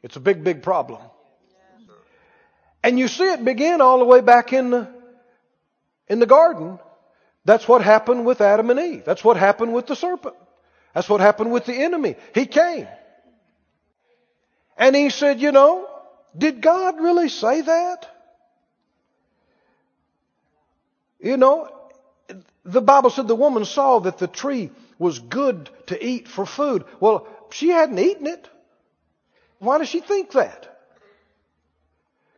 [0.03, 1.03] It's a big, big problem.
[2.83, 4.89] And you see it begin all the way back in the,
[6.09, 6.79] in the garden.
[7.45, 9.05] That's what happened with Adam and Eve.
[9.05, 10.37] That's what happened with the serpent.
[10.95, 12.17] That's what happened with the enemy.
[12.35, 12.89] He came.
[14.77, 15.89] And he said, you know,
[16.37, 18.09] did God really say that?
[21.21, 21.69] You know,
[22.65, 26.85] the Bible said the woman saw that the tree was good to eat for food.
[27.01, 28.49] Well, she hadn't eaten it.
[29.59, 30.67] Why does she think that?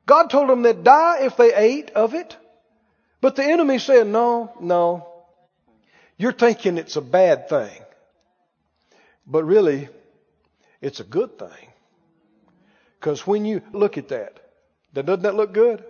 [0.07, 2.37] God told them they'd die if they ate of it.
[3.21, 5.07] But the enemy said, no, no.
[6.17, 7.83] You're thinking it's a bad thing.
[9.27, 9.89] But really,
[10.81, 11.69] it's a good thing.
[12.99, 14.39] Because when you look at that,
[14.93, 15.85] doesn't that look good?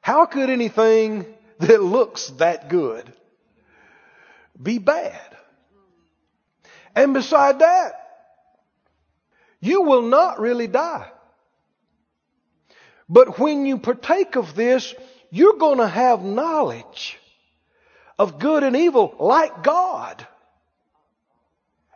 [0.00, 1.26] How could anything
[1.58, 3.12] that looks that good
[4.60, 5.36] be bad?
[6.94, 7.92] And beside that,
[9.60, 11.08] you will not really die.
[13.08, 14.94] But when you partake of this,
[15.32, 17.18] you're going to have knowledge
[18.20, 20.24] of good and evil like God.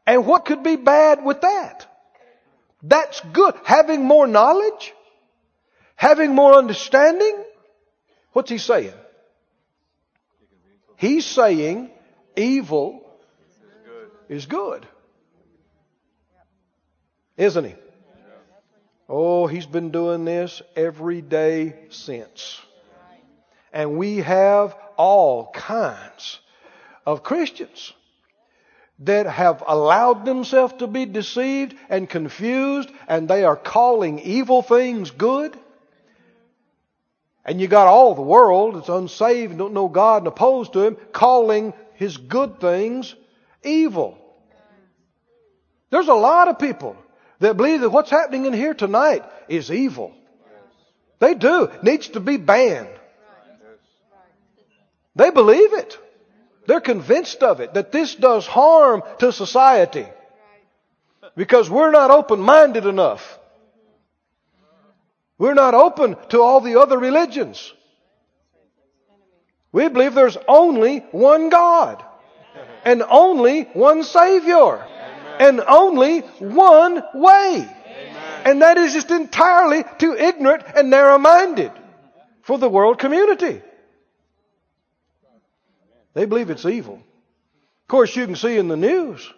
[0.05, 1.87] And what could be bad with that?
[2.83, 3.55] That's good.
[3.65, 4.93] Having more knowledge,
[5.95, 7.45] having more understanding,
[8.37, 8.93] What's he saying?
[10.97, 11.91] He's saying
[12.37, 13.01] evil
[14.29, 14.87] is good.
[17.39, 17.75] Isn't he?
[19.09, 22.61] Oh, he's been doing this every day since.
[23.73, 26.41] And we have all kinds
[27.05, 27.93] of Christians
[29.01, 35.11] that have allowed themselves to be deceived and confused, and they are calling evil things
[35.11, 35.57] good
[37.47, 40.97] and you got all the world that's unsaved don't know God and opposed to Him
[41.13, 43.15] calling His good things
[43.63, 44.19] evil.
[45.91, 46.97] There's a lot of people
[47.39, 50.13] that believe that what's happening in here tonight is evil.
[51.21, 51.65] They do.
[51.65, 52.89] It needs to be banned.
[55.17, 55.99] They believe it.
[56.67, 60.07] They're convinced of it, that this does harm to society.
[61.37, 63.39] Because we're not open-minded enough.
[65.39, 67.73] We're not open to all the other religions.
[69.73, 72.03] We believe there's only one God
[72.85, 74.87] and only one Savior
[75.39, 77.69] and only one way.
[78.45, 81.73] And that is just entirely too ignorant and narrow minded
[82.43, 83.61] for the world community.
[86.17, 86.95] They believe it's evil.
[86.95, 89.31] Of course, you can see in the news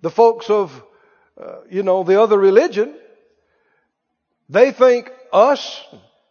[0.00, 0.82] the folks of,
[1.38, 2.94] uh, you know, the other religion
[4.48, 5.84] they think us,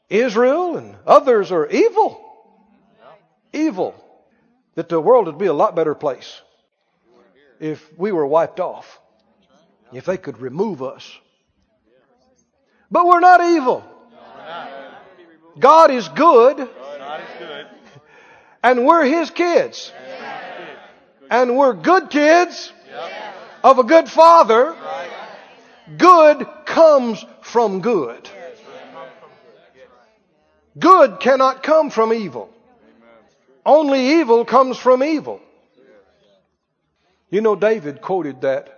[0.10, 2.20] Israel, and others are evil.
[3.54, 3.94] Evil.
[4.74, 6.42] That the world would be a lot better place
[7.60, 9.00] if we were wiped off.
[9.94, 11.16] If they could remove us.
[12.90, 13.84] But we're not evil.
[15.60, 17.77] God is good, God is good.
[18.68, 19.94] And we're His kids.
[21.30, 22.74] And we're good kids
[23.64, 24.76] of a good Father.
[25.98, 28.30] Good comes from good.
[30.78, 32.50] Good cannot come from evil.
[33.66, 35.42] Only evil comes from evil.
[37.30, 38.70] You know, David quoted that,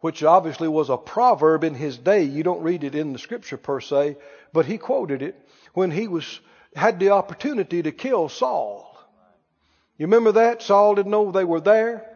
[0.00, 2.22] which obviously was a proverb in his day.
[2.22, 4.16] You don't read it in the scripture per se,
[4.52, 5.36] but he quoted it
[5.74, 6.40] when he was,
[6.74, 8.91] had the opportunity to kill Saul.
[9.98, 10.62] You remember that?
[10.62, 12.08] Saul didn't know they were there,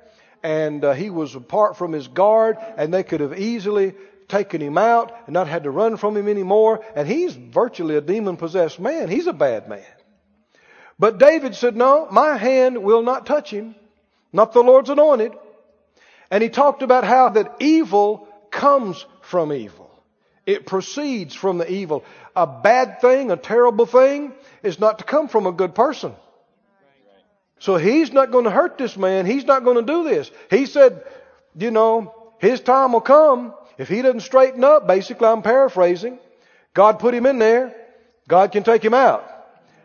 [0.42, 3.94] and uh, he was apart from his guard, and they could have easily
[4.28, 6.84] taken him out and not had to run from him anymore.
[6.94, 9.08] And he's virtually a demon possessed man.
[9.08, 9.84] He's a bad man.
[10.98, 13.74] But David said, No, my hand will not touch him,
[14.32, 15.32] not the Lord's anointed.
[16.30, 19.90] And he talked about how that evil comes from evil.
[20.44, 22.04] It proceeds from the evil.
[22.34, 26.14] A bad thing, a terrible thing, is not to come from a good person.
[27.58, 29.26] So he's not going to hurt this man.
[29.26, 30.30] He's not going to do this.
[30.50, 31.02] He said,
[31.56, 33.54] you know, his time will come.
[33.78, 36.18] If he doesn't straighten up, basically I'm paraphrasing,
[36.74, 37.74] God put him in there.
[38.28, 39.24] God can take him out.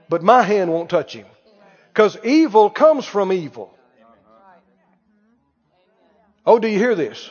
[0.09, 1.25] But my hand won't touch him.
[1.93, 3.73] Because evil comes from evil.
[6.45, 7.29] Oh, do you hear this?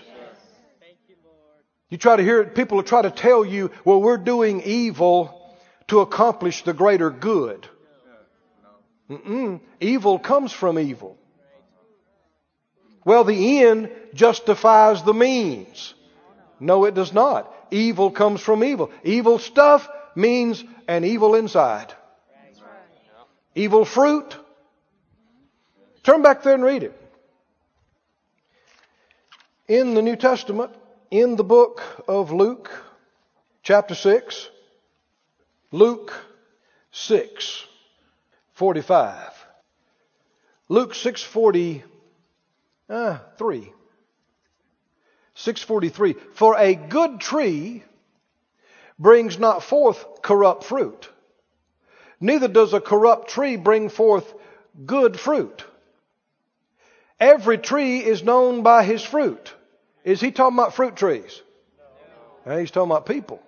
[1.88, 5.36] You try to hear it, people try to tell you, well, we're doing evil
[5.88, 7.68] to accomplish the greater good.
[9.10, 9.60] Mm-mm.
[9.80, 11.18] Evil comes from evil.
[13.04, 15.94] Well, the end justifies the means.
[16.60, 17.52] No, it does not.
[17.70, 18.90] Evil comes from evil.
[19.02, 21.92] Evil stuff means an evil inside.
[23.54, 24.36] Evil fruit.
[26.02, 26.96] Turn back there and read it.
[29.66, 30.72] In the New Testament,
[31.10, 32.70] in the book of Luke,
[33.62, 34.48] chapter 6,
[35.72, 36.12] Luke
[36.92, 37.64] 6,
[38.60, 39.46] 45.
[40.68, 41.82] Luke 6, 43.
[42.90, 43.18] Uh,
[45.34, 46.12] 643.
[46.34, 47.82] For a good tree
[48.98, 51.08] brings not forth corrupt fruit.
[52.20, 54.30] Neither does a corrupt tree bring forth
[54.84, 55.64] good fruit.
[57.18, 59.54] Every tree is known by his fruit.
[60.04, 61.40] Is he talking about fruit trees?
[62.44, 62.58] No.
[62.58, 63.40] He's talking about people.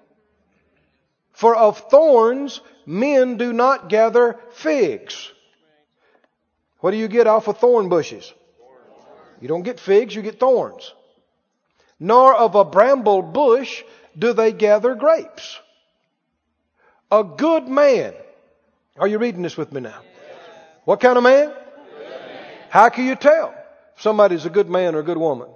[1.32, 5.32] For of thorns men do not gather figs.
[6.80, 8.32] What do you get off of thorn bushes?
[9.40, 10.92] You don't get figs, you get thorns.
[11.98, 13.82] Nor of a bramble bush
[14.18, 15.58] do they gather grapes.
[17.10, 18.14] A good man.
[18.98, 20.00] Are you reading this with me now?
[20.84, 21.52] What kind of man?
[22.68, 23.54] How can you tell
[23.94, 25.48] if somebody's a good man or a good woman?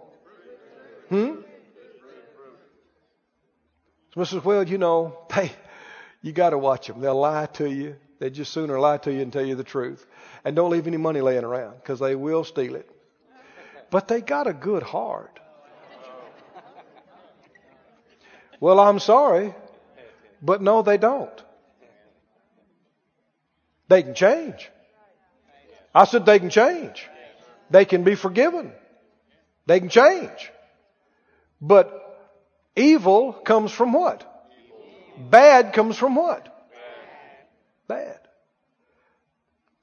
[1.09, 1.35] Hmm?
[4.12, 5.51] Someone says, well, you know, they,
[6.27, 7.01] you got to watch them.
[7.01, 7.95] They'll lie to you.
[8.18, 10.05] They just sooner lie to you and tell you the truth.
[10.45, 12.91] And don't leave any money laying around because they will steal it.
[13.93, 15.39] But they got a good heart.
[18.59, 19.55] Well, I'm sorry,
[20.43, 21.45] but no, they don't.
[23.87, 24.68] They can change.
[25.95, 27.07] I said they can change.
[27.70, 28.72] They can be forgiven.
[29.66, 30.51] They can change.
[31.61, 31.87] But
[32.74, 34.36] evil comes from what?
[35.17, 36.53] Bad comes from what?
[37.89, 38.21] Bad.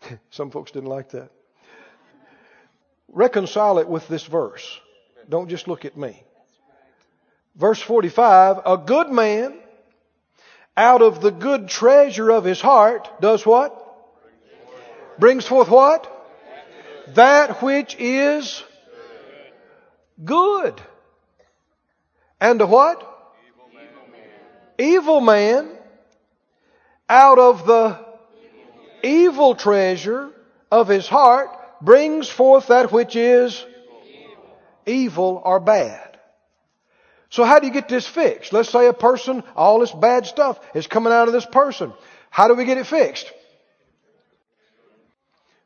[0.31, 1.29] Some folks didn't like that.
[3.07, 4.79] Reconcile it with this verse.
[5.29, 6.23] Don't just look at me.
[7.55, 9.53] Verse 45, a good man
[10.75, 13.79] out of the good treasure of his heart does what?
[15.19, 16.09] Brings forth what?
[17.09, 18.63] That which is
[20.23, 20.81] good.
[22.41, 23.12] And a what?
[24.83, 25.69] Evil man
[27.07, 27.97] out of the
[29.01, 30.29] evil treasure
[30.69, 31.47] of his heart
[31.81, 33.65] brings forth that which is
[34.85, 36.19] evil or bad.
[37.29, 38.51] So how do you get this fixed?
[38.51, 41.93] Let's say a person, all this bad stuff is coming out of this person.
[42.29, 43.31] How do we get it fixed?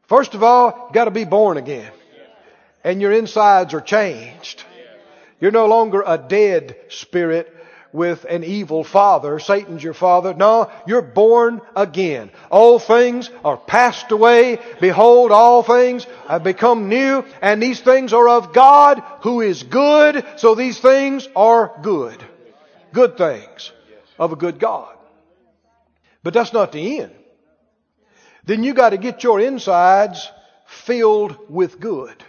[0.04, 1.92] First of all, you gotta be born again.
[2.84, 4.64] And your insides are changed.
[5.42, 7.52] You're no longer a dead spirit
[7.98, 9.40] with an evil father.
[9.40, 10.34] Satan's your father.
[10.34, 12.30] No, you're born again.
[12.50, 14.60] All things are passed away.
[14.80, 17.26] Behold, all things have become new.
[17.42, 20.24] And these things are of God who is good.
[20.38, 22.24] So these things are good.
[22.94, 23.72] Good things
[24.18, 24.96] of a good God.
[26.24, 27.14] But that's not the end.
[28.46, 30.30] Then you got to get your insides
[30.68, 32.24] filled with good.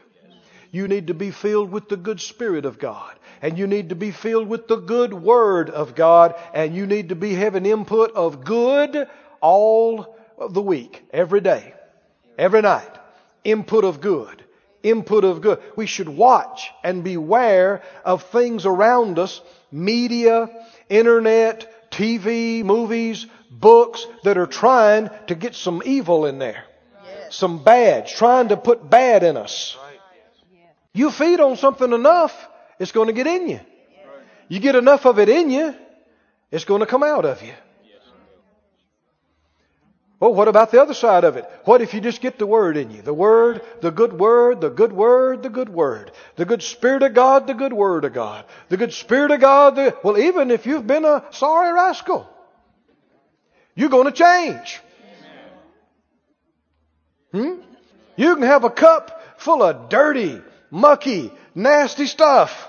[0.70, 3.17] You need to be filled with the good Spirit of God.
[3.42, 7.10] And you need to be filled with the good Word of God, and you need
[7.10, 9.08] to be having input of good
[9.40, 11.74] all of the week, every day,
[12.38, 12.90] every night.
[13.44, 14.44] Input of good.
[14.82, 15.60] Input of good.
[15.76, 19.40] We should watch and beware of things around us,
[19.72, 20.48] media,
[20.88, 26.64] internet, TV, movies, books that are trying to get some evil in there.
[27.30, 29.76] Some bad, trying to put bad in us.
[30.94, 32.47] You feed on something enough,
[32.78, 33.60] it's going to get in you.
[34.48, 35.74] You get enough of it in you,
[36.50, 37.52] it's going to come out of you.
[40.20, 41.48] Well, what about the other side of it?
[41.64, 43.02] What if you just get the Word in you?
[43.02, 46.10] The Word, the good Word, the good Word, the good Word.
[46.34, 48.44] The good Spirit of God, the good Word of God.
[48.68, 52.28] The good Spirit of God, the, well, even if you've been a sorry rascal,
[53.76, 54.80] you're going to change.
[57.30, 57.60] Hmm?
[58.16, 60.40] You can have a cup full of dirty,
[60.70, 62.68] mucky, nasty stuff.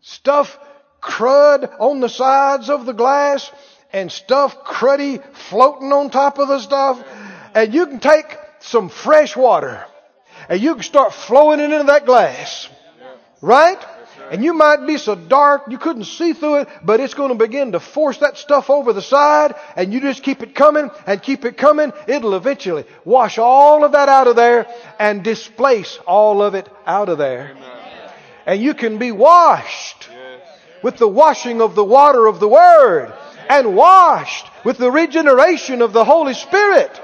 [0.00, 0.58] Stuff
[1.00, 3.50] crud on the sides of the glass
[3.92, 7.02] and stuff cruddy floating on top of the stuff.
[7.54, 9.84] And you can take some fresh water
[10.48, 12.68] and you can start flowing it into that glass.
[13.40, 13.78] Right?
[14.32, 17.34] And you might be so dark you couldn't see through it, but it's going to
[17.34, 21.22] begin to force that stuff over the side and you just keep it coming and
[21.22, 21.92] keep it coming.
[22.06, 24.66] It'll eventually wash all of that out of there
[24.98, 27.54] and displace all of it out of there.
[28.46, 30.08] And you can be washed
[30.82, 33.12] with the washing of the water of the Word
[33.50, 36.98] and washed with the regeneration of the Holy Spirit.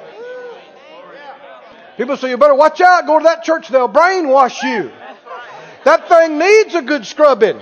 [1.98, 4.90] People say, you better watch out, go to that church, they'll brainwash you.
[5.88, 7.58] That thing needs a good scrubbing.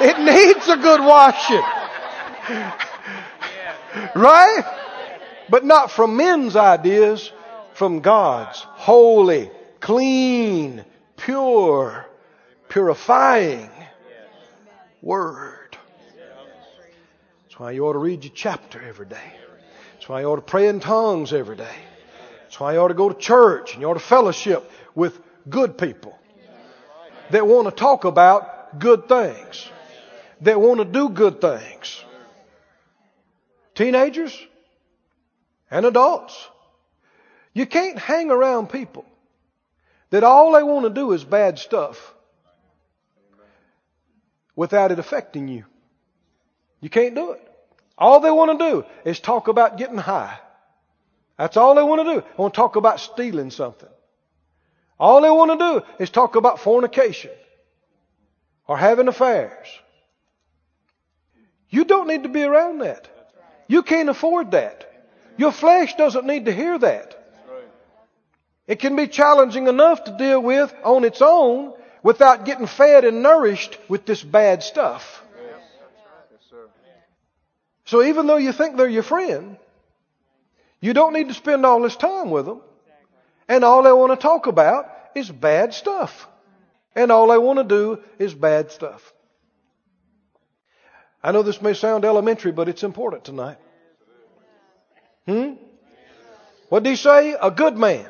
[0.00, 1.62] It needs a good washing.
[4.14, 4.62] Right?
[5.50, 7.32] But not from men's ideas,
[7.74, 9.50] from God's holy,
[9.80, 10.84] clean,
[11.16, 12.06] pure,
[12.68, 13.68] purifying
[15.02, 15.76] Word.
[17.42, 19.32] That's why you ought to read your chapter every day.
[19.94, 21.76] That's why you ought to pray in tongues every day.
[22.44, 25.76] That's why you ought to go to church and you ought to fellowship with good
[25.76, 26.16] people
[27.30, 29.68] that want to talk about good things,
[30.40, 32.04] that want to do good things.
[33.74, 34.36] Teenagers
[35.70, 36.48] and adults.
[37.52, 39.04] You can't hang around people
[40.10, 42.14] that all they want to do is bad stuff
[44.54, 45.64] without it affecting you.
[46.80, 47.46] You can't do it.
[47.96, 50.38] All they want to do is talk about getting high.
[51.38, 52.20] That's all they want to do.
[52.20, 53.88] They want to talk about stealing something.
[55.00, 57.30] All they want to do is talk about fornication
[58.66, 59.66] or having affairs.
[61.70, 63.08] You don't need to be around that.
[63.66, 64.86] You can't afford that.
[65.38, 67.16] Your flesh doesn't need to hear that.
[68.66, 71.72] It can be challenging enough to deal with on its own
[72.02, 75.24] without getting fed and nourished with this bad stuff.
[77.86, 79.56] So even though you think they're your friend,
[80.80, 82.60] you don't need to spend all this time with them.
[83.50, 86.28] And all they want to talk about is bad stuff.
[86.94, 89.12] And all they want to do is bad stuff.
[91.20, 93.58] I know this may sound elementary, but it's important tonight.
[95.26, 95.54] Hmm?
[96.68, 97.34] What did he say?
[97.42, 98.08] A good man.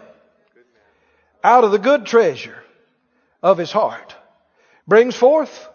[1.42, 2.62] Out of the good treasure
[3.42, 4.14] of his heart
[4.86, 5.68] brings forth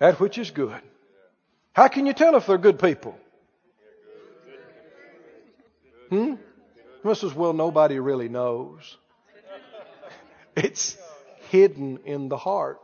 [0.00, 0.82] that which is good.
[1.72, 3.16] How can you tell if they're good people?
[6.08, 6.34] Hmm?
[7.04, 7.34] Mrs.
[7.34, 8.96] Well, nobody really knows.
[10.56, 10.96] It's
[11.50, 12.80] hidden in the heart.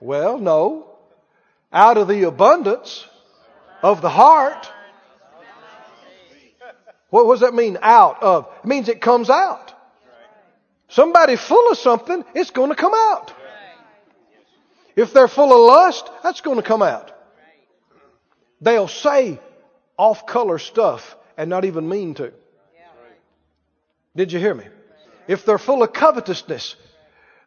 [0.00, 0.90] well, no.
[1.72, 3.06] Out of the abundance
[3.82, 4.70] of the heart.
[7.10, 8.48] What does that mean, out of?
[8.62, 9.72] It means it comes out.
[10.88, 13.32] Somebody full of something, it's going to come out.
[14.94, 17.12] If they're full of lust, that's going to come out.
[18.60, 19.38] They'll say
[19.98, 22.32] off color stuff and not even mean to.
[24.16, 24.64] Did you hear me?
[25.28, 26.76] If they're full of covetousness,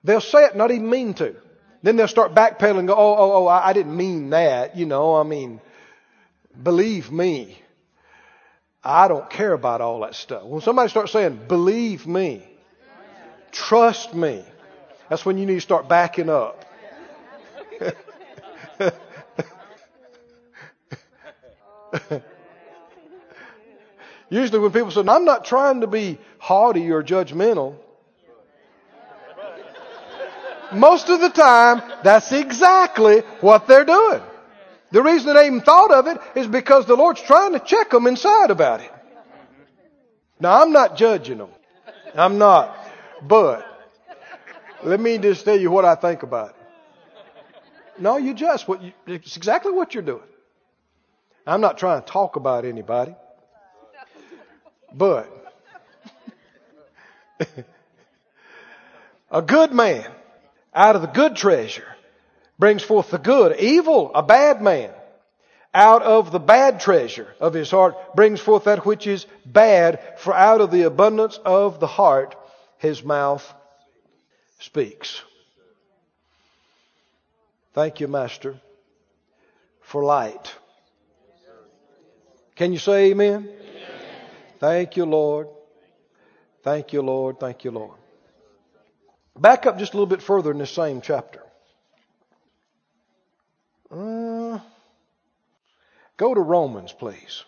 [0.04, 1.36] they'll say it, not even mean to.
[1.82, 4.78] Then they'll start backpedaling and go, oh, oh, oh, I didn't mean that.
[4.78, 5.62] You know, I mean,
[6.62, 7.58] believe me.
[8.84, 10.44] I don't care about all that stuff.
[10.44, 12.44] When somebody starts saying, believe me,
[13.52, 14.44] trust me,
[15.10, 16.66] that's when you need to start backing up.
[24.30, 27.76] Usually when people say, I'm not trying to be haughty or judgmental,
[30.72, 34.22] most of the time, that's exactly what they're doing.
[34.92, 38.08] The reason they even thought of it is because the Lord's trying to check them
[38.08, 38.92] inside about it.
[40.40, 41.50] Now, I'm not judging them.
[42.16, 42.76] I'm not.
[43.22, 43.66] But
[44.84, 46.56] Let me just tell you what I think about it.
[48.02, 50.24] No, you just what you, it's exactly what you're doing.
[51.46, 53.14] I'm not trying to talk about anybody,
[54.94, 55.28] but
[59.32, 60.10] a good man
[60.74, 61.88] out of the good treasure
[62.58, 63.60] brings forth the good.
[63.60, 64.92] Evil, a bad man,
[65.74, 70.34] out of the bad treasure of his heart brings forth that which is bad, for
[70.34, 72.36] out of the abundance of the heart
[72.78, 73.54] his mouth
[74.60, 75.22] speaks.
[77.74, 78.60] Thank you, Master,
[79.82, 80.54] for light.
[82.56, 83.48] Can you say amen?
[83.48, 83.79] amen?
[84.60, 85.48] Thank you, Lord.
[86.64, 87.40] Thank you, Lord.
[87.40, 87.98] Thank you, Lord.
[89.38, 91.42] Back up just a little bit further in this same chapter.
[93.90, 94.60] Uh,
[96.18, 97.46] go to Romans, please.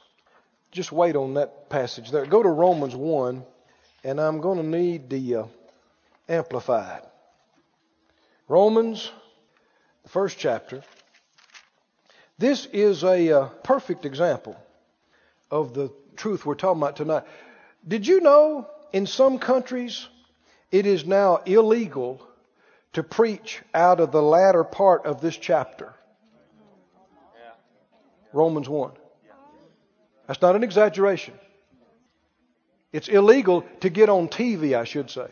[0.72, 2.26] Just wait on that passage there.
[2.26, 3.44] Go to Romans 1,
[4.06, 5.46] and I'm going to need the uh,
[6.30, 7.02] Amplified.
[8.48, 9.12] Romans,
[10.04, 10.82] the first chapter.
[12.38, 14.56] This is a uh, perfect example
[15.52, 15.92] of the
[16.22, 17.24] truth we're talking about tonight.
[17.88, 20.08] Did you know in some countries
[20.72, 22.22] it is now illegal
[22.94, 25.96] to preach out of the latter part of this chapter?
[28.34, 28.92] Romans 1.
[30.28, 31.34] That's not an exaggeration.
[32.94, 35.28] It's illegal to get on TV, I should say.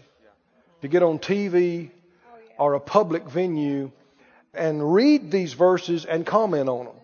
[0.81, 1.91] To get on TV
[2.57, 3.91] or a public venue
[4.55, 6.98] and read these verses and comment on them.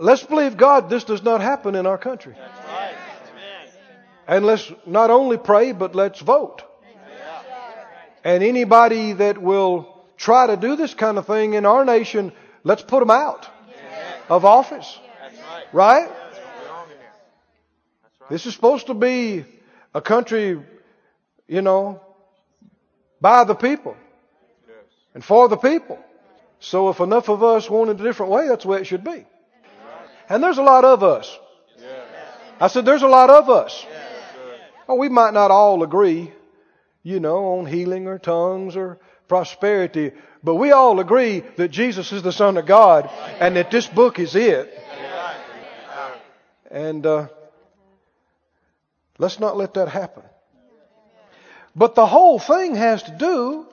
[0.00, 2.34] Let's believe God this does not happen in our country.
[4.26, 6.62] And let's not only pray, but let's vote.
[8.24, 12.32] And anybody that will try to do this kind of thing in our nation,
[12.64, 13.48] let's put them out
[14.28, 14.98] of office.
[15.72, 16.08] Right?
[18.30, 19.44] This is supposed to be
[19.94, 20.62] a country,
[21.46, 22.00] you know,
[23.20, 23.96] by the people
[25.14, 25.98] and for the people.
[26.60, 29.04] So if enough of us want it a different way, that's the way it should
[29.04, 29.26] be.
[30.30, 31.38] And there's a lot of us.
[32.60, 33.84] I said, there's a lot of us.
[34.88, 36.32] Oh, we might not all agree,
[37.02, 40.12] you know, on healing or tongues or prosperity,
[40.44, 43.10] but we all agree that Jesus is the Son of God
[43.40, 44.72] and that this book is it.
[46.70, 47.26] And uh,
[49.18, 50.22] let's not let that happen.
[51.74, 53.66] But the whole thing has to do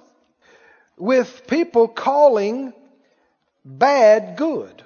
[0.97, 2.73] with people calling
[3.63, 4.83] bad good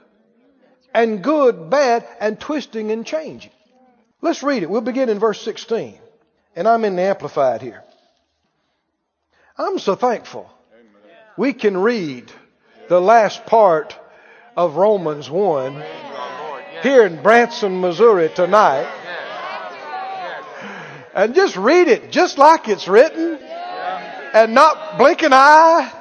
[0.93, 3.51] and good bad and twisting and changing.
[4.21, 4.69] Let's read it.
[4.69, 5.97] We'll begin in verse 16.
[6.55, 7.83] And I'm in the Amplified here.
[9.57, 10.49] I'm so thankful
[11.37, 12.31] we can read
[12.89, 13.97] the last part
[14.55, 15.83] of Romans 1
[16.81, 18.89] here in Branson, Missouri tonight.
[21.13, 23.37] And just read it just like it's written
[24.33, 26.00] and not blink an eye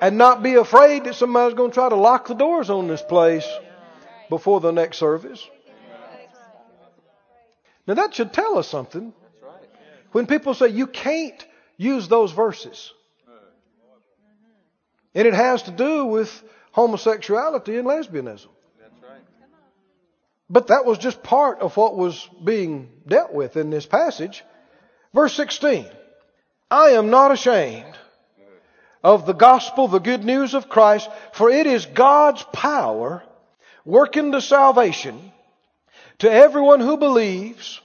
[0.00, 3.02] and not be afraid that somebody's going to try to lock the doors on this
[3.02, 3.46] place
[4.28, 5.46] before the next service.
[7.86, 9.12] Now that should tell us something.
[10.12, 11.44] When people say you can't
[11.76, 12.92] use those verses.
[15.14, 16.42] And it has to do with
[16.72, 18.48] homosexuality and lesbianism.
[20.50, 24.44] But that was just part of what was being dealt with in this passage.
[25.12, 25.86] Verse 16.
[26.70, 27.96] I am not ashamed
[29.02, 33.22] of the gospel, the good news of Christ, for it is God's power
[33.84, 35.32] working to salvation
[36.18, 37.80] to everyone who believes,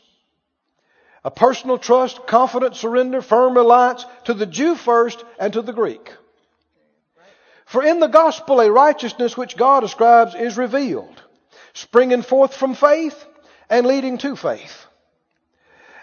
[1.24, 6.12] a personal trust, confident surrender, firm reliance to the Jew first and to the Greek.
[7.66, 11.22] For in the gospel a righteousness which God ascribes is revealed,
[11.74, 13.26] springing forth from faith
[13.70, 14.86] and leading to faith.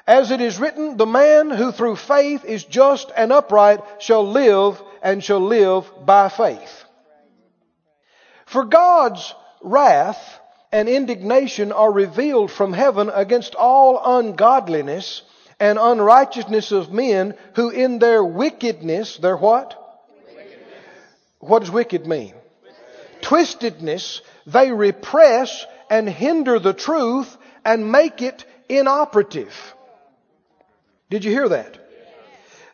[0.06, 4.82] As it is written, the man who through faith is just and upright shall live
[5.02, 6.84] and shall live by faith.
[8.46, 10.40] For God's wrath
[10.72, 15.22] and indignation are revealed from heaven against all ungodliness
[15.58, 19.76] and unrighteousness of men who in their wickedness, their what?
[20.26, 20.58] Wickedness.
[21.38, 22.34] What does wicked mean?
[23.20, 29.54] Twistedness, they repress and hinder the truth and make it inoperative.
[31.10, 31.76] Did you hear that?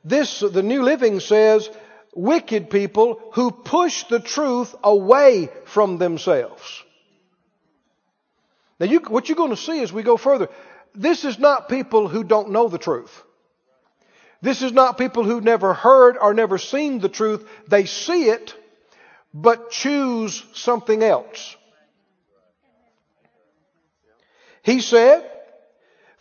[0.04, 1.68] This, the New Living says,
[2.16, 6.82] wicked people who push the truth away from themselves.
[8.80, 10.48] Now, you, what you're going to see as we go further,
[10.94, 13.22] this is not people who don't know the truth.
[14.42, 17.46] This is not people who never heard or never seen the truth.
[17.68, 18.54] They see it,
[19.32, 21.56] but choose something else.
[24.62, 25.30] He said,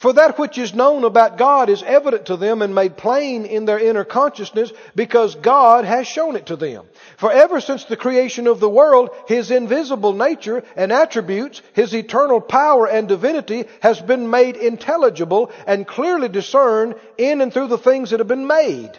[0.06, 3.66] For that which is known about God is evident to them and made plain in
[3.66, 6.86] their inner consciousness because God has shown it to them.
[7.18, 12.40] For ever since the creation of the world, His invisible nature and attributes, His eternal
[12.40, 18.12] power and divinity has been made intelligible and clearly discerned in and through the things
[18.12, 18.92] that have been made.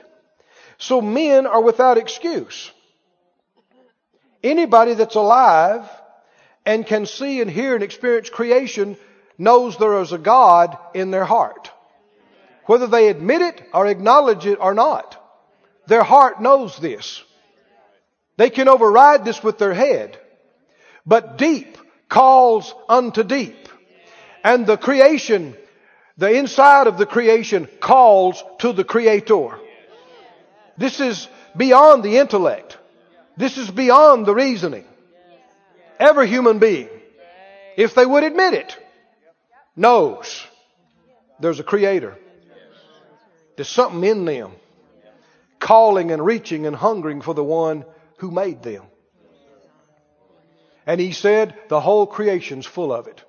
[0.78, 2.72] So men are without excuse.
[4.42, 5.88] Anybody that's alive
[6.64, 8.96] and can see and hear and experience creation
[9.38, 11.70] knows there is a God in their heart.
[12.66, 15.22] Whether they admit it or acknowledge it or not,
[15.86, 17.22] their heart knows this.
[18.36, 20.18] They can override this with their head.
[21.06, 21.78] But deep
[22.08, 23.68] calls unto deep.
[24.42, 25.56] And the creation,
[26.16, 29.58] the inside of the creation calls to the creator.
[30.76, 32.76] This is beyond the intellect.
[33.36, 34.84] This is beyond the reasoning.
[35.98, 36.88] Every human being,
[37.76, 38.76] if they would admit it,
[39.76, 40.44] knows
[41.38, 42.16] there's a creator.
[43.56, 44.52] There's something in them
[45.58, 47.84] calling and reaching and hungering for the one
[48.18, 48.84] who made them.
[50.86, 53.22] And he said the whole creation's full of it.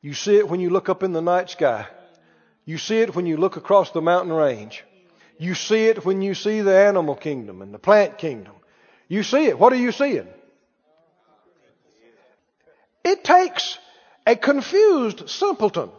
[0.00, 1.86] You see it when you look up in the night sky.
[2.64, 4.84] You see it when you look across the mountain range.
[5.38, 8.54] You see it when you see the animal kingdom and the plant kingdom.
[9.08, 9.58] You see it.
[9.58, 10.28] What are you seeing?
[13.04, 13.78] It takes
[14.26, 15.90] a confused simpleton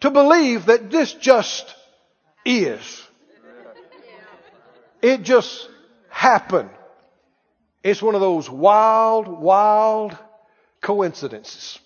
[0.00, 1.74] to believe that this just
[2.44, 3.02] is.
[5.02, 5.68] It just
[6.08, 6.70] happened.
[7.82, 10.16] It's one of those wild, wild
[10.80, 11.78] coincidences.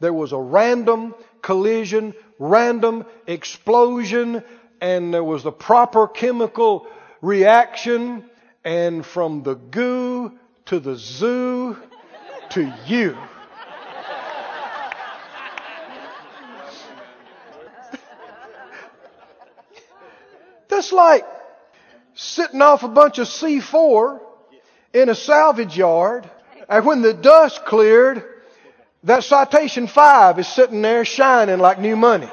[0.00, 4.42] There was a random collision, random explosion,
[4.80, 6.86] and there was the proper chemical
[7.20, 8.24] reaction,
[8.64, 10.32] and from the goo
[10.66, 11.76] to the zoo
[12.58, 13.16] to you.
[20.68, 21.24] That's like
[22.14, 24.20] sitting off a bunch of C4
[24.92, 26.28] in a salvage yard,
[26.68, 28.24] and when the dust cleared,
[29.04, 32.28] that citation five is sitting there shining like new money.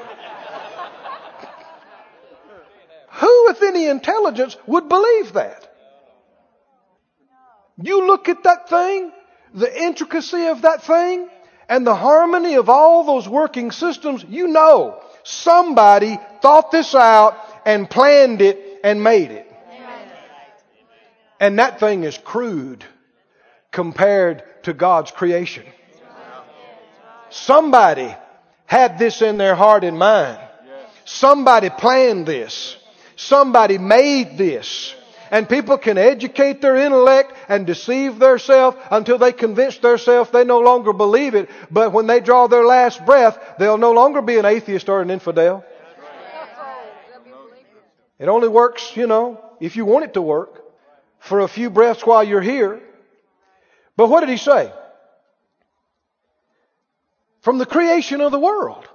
[3.10, 5.72] Who, with any intelligence, would believe that?
[7.80, 9.12] You look at that thing,
[9.56, 11.28] the intricacy of that thing,
[11.68, 17.90] and the harmony of all those working systems, you know somebody thought this out and
[17.90, 19.52] planned it and made it.
[21.40, 22.84] And that thing is crude
[23.72, 25.64] compared to God's creation.
[27.30, 28.14] Somebody
[28.66, 30.38] had this in their heart and mind.
[31.04, 32.76] Somebody planned this.
[33.16, 34.94] Somebody made this.
[35.30, 40.60] And people can educate their intellect and deceive themselves until they convince themselves they no
[40.60, 41.50] longer believe it.
[41.70, 45.10] But when they draw their last breath, they'll no longer be an atheist or an
[45.10, 45.64] infidel.
[48.18, 50.62] It only works, you know, if you want it to work
[51.18, 52.80] for a few breaths while you're here.
[53.96, 54.72] But what did he say?
[57.40, 58.88] From the creation of the world.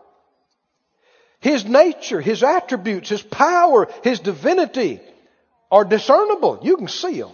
[1.40, 5.02] His nature, His attributes, His power, His divinity
[5.72, 6.60] are discernible.
[6.62, 7.32] You can see them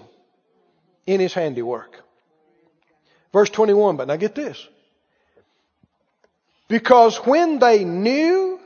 [1.06, 2.04] in His handiwork.
[3.34, 4.66] Verse 21, but now get this.
[6.68, 8.60] Because when they knew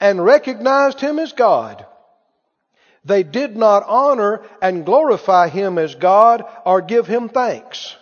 [0.00, 1.84] and recognized Him as God,
[3.04, 7.96] they did not honor and glorify Him as God or give Him thanks.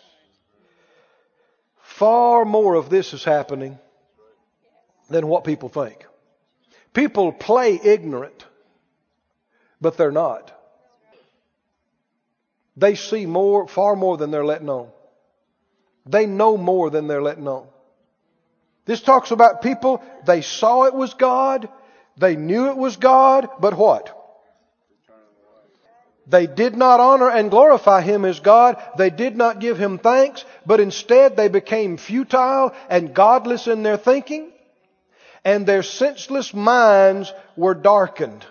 [1.82, 3.78] Far more of this is happening
[5.08, 6.06] than what people think.
[6.92, 8.44] People play ignorant,
[9.80, 10.50] but they're not.
[12.76, 14.88] They see more, far more than they're letting on.
[16.06, 17.66] They know more than they're letting on.
[18.84, 21.68] This talks about people, they saw it was God,
[22.18, 24.20] they knew it was God, but what?
[26.26, 28.82] They did not honor and glorify Him as God.
[28.96, 33.98] They did not give Him thanks, but instead they became futile and godless in their
[33.98, 34.50] thinking
[35.44, 38.46] and their senseless minds were darkened.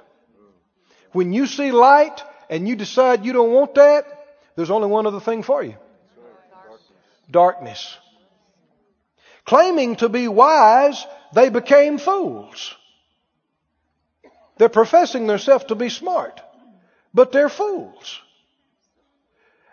[1.11, 2.24] When you see light
[2.54, 4.06] and you decide you don't want that,
[4.56, 5.76] there's only one other thing for you.
[7.32, 7.97] Darkness.
[9.43, 12.76] Claiming to be wise, they became fools.
[14.58, 16.41] They're professing themselves to be smart,
[17.12, 18.22] but they're fools.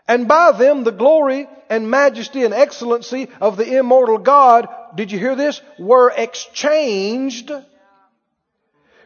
[0.08, 5.18] And by them the glory and majesty and excellency of the immortal God, did you
[5.18, 5.60] hear this?
[5.78, 7.52] Were exchanged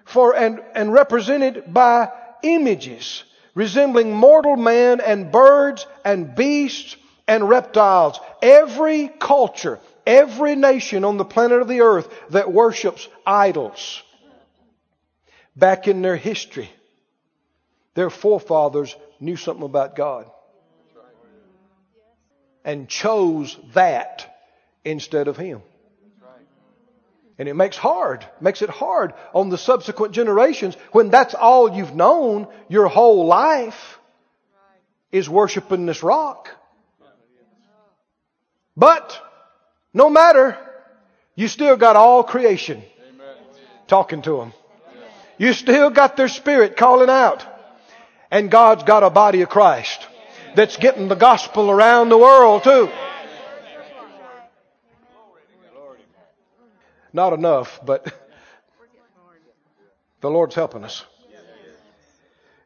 [0.04, 2.12] for and, and represented by
[2.44, 6.96] images resembling mortal man and birds and beasts
[7.26, 8.20] and reptiles.
[8.42, 14.02] Every culture, every nation on the planet of the earth that worships idols.
[15.56, 16.68] Back in their history,
[17.94, 20.30] their forefathers knew something about God
[22.64, 24.42] and chose that
[24.84, 25.62] instead of Him.
[27.38, 31.94] And it makes hard, makes it hard on the subsequent generations when that's all you've
[31.94, 33.98] known your whole life
[35.10, 36.50] is worshiping this rock.
[38.76, 39.20] But
[39.92, 40.58] no matter,
[41.34, 42.82] you still got all creation
[43.86, 44.52] talking to them.
[45.38, 47.44] You still got their spirit calling out.
[48.30, 50.06] And God's got a body of Christ
[50.56, 52.88] that's getting the gospel around the world too.
[57.14, 58.04] Not enough, but
[60.20, 61.04] the Lord's helping us.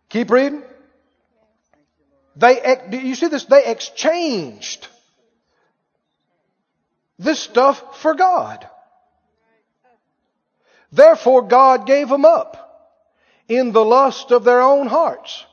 [0.09, 0.63] Keep reading.
[2.35, 3.45] They, you see this?
[3.45, 4.89] They exchanged
[7.19, 8.67] this stuff for God.
[10.91, 12.95] Therefore God gave them up
[13.49, 15.45] in the lust of their own hearts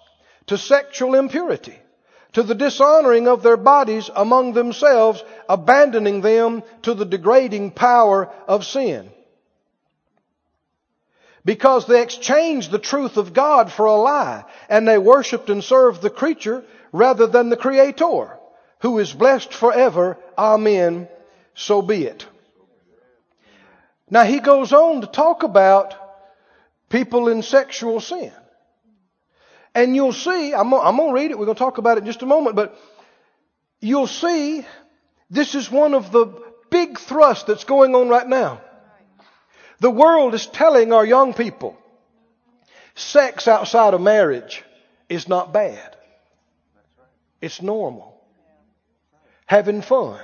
[0.47, 1.77] to sexual impurity
[2.35, 8.65] to the dishonoring of their bodies among themselves, abandoning them to the degrading power of
[8.65, 9.09] sin.
[11.45, 16.01] Because they exchanged the truth of God for a lie, and they worshipped and served
[16.01, 18.37] the creature rather than the Creator,
[18.81, 20.17] who is blessed forever.
[20.37, 21.07] Amen.
[21.53, 22.25] So be it.
[24.09, 25.95] Now he goes on to talk about
[26.89, 28.33] people in sexual sin.
[29.75, 32.01] And you'll see, I'm, I'm going to read it, we're going to talk about it
[32.01, 32.79] in just a moment, but
[33.81, 34.65] you'll see
[35.29, 36.27] this is one of the
[36.71, 38.61] big thrusts that's going on right now.
[39.81, 41.77] The world is telling our young people
[42.95, 44.63] sex outside of marriage
[45.09, 45.97] is not bad.
[47.41, 48.19] It's normal.
[49.45, 50.21] Having fun.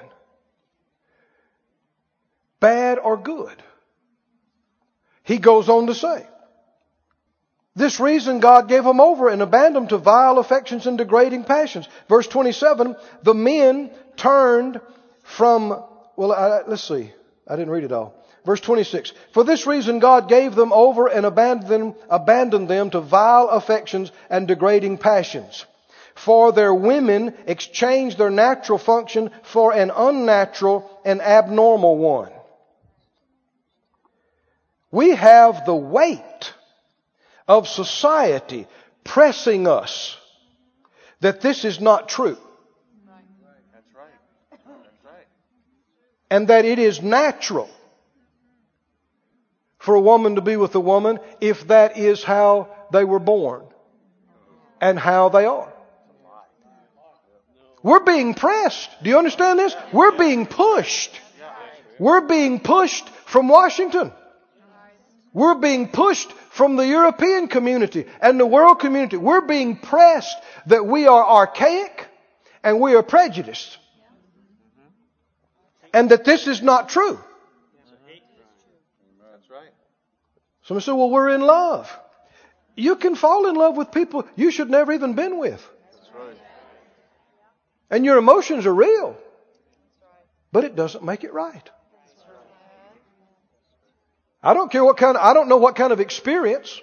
[2.62, 3.62] Bad or good.
[5.24, 6.26] He goes on to say,
[7.76, 11.88] this reason God gave them over and abandoned them to vile affections and degrading passions.
[12.10, 14.82] Verse 27, the men turned
[15.24, 15.84] from,
[16.18, 17.12] well, I, let's see.
[17.48, 18.16] I didn't read it all.
[18.46, 23.00] Verse 26, for this reason God gave them over and abandoned them, abandoned them to
[23.00, 25.66] vile affections and degrading passions.
[26.16, 32.32] For their women exchanged their natural function for an unnatural and abnormal one.
[34.92, 36.54] We have the weight
[37.52, 38.66] of society
[39.04, 40.16] pressing us
[41.20, 42.38] that this is not true.
[43.06, 44.08] That's right.
[44.54, 45.28] That's right.
[46.30, 47.70] And that it is natural
[49.80, 53.64] for a woman to be with a woman if that is how they were born
[54.80, 55.74] and how they are.
[57.84, 58.90] We're being pressed.
[59.04, 59.76] Do you understand this?
[59.92, 61.12] We're being pushed.
[62.00, 64.14] We're being pushed from Washington.
[65.34, 69.16] We're being pushed from the European community and the world community.
[69.16, 70.38] We're being pressed
[70.68, 72.08] that we are archaic
[72.62, 73.78] and we are prejudiced.
[75.94, 77.20] And that this is not true.
[80.64, 81.90] Somebody said, well, we're in love.
[82.76, 85.66] You can fall in love with people you should never even been with.
[86.14, 86.38] Right.
[87.90, 89.18] And your emotions are real.
[90.52, 91.70] But it doesn't make it right.
[94.44, 96.82] I don't care what kind of, I don't know what kind of experience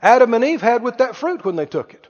[0.00, 2.06] Adam and Eve had with that fruit when they took it.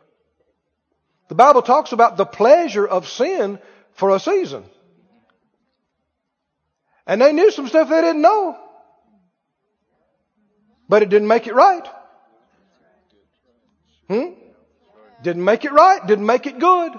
[1.29, 3.59] The Bible talks about the pleasure of sin
[3.93, 4.65] for a season.
[7.07, 8.59] And they knew some stuff they didn't know.
[10.89, 11.87] But it didn't make it right.
[14.09, 14.33] Hmm?
[15.23, 16.07] Didn't make it right.
[16.07, 16.93] Didn't make it good.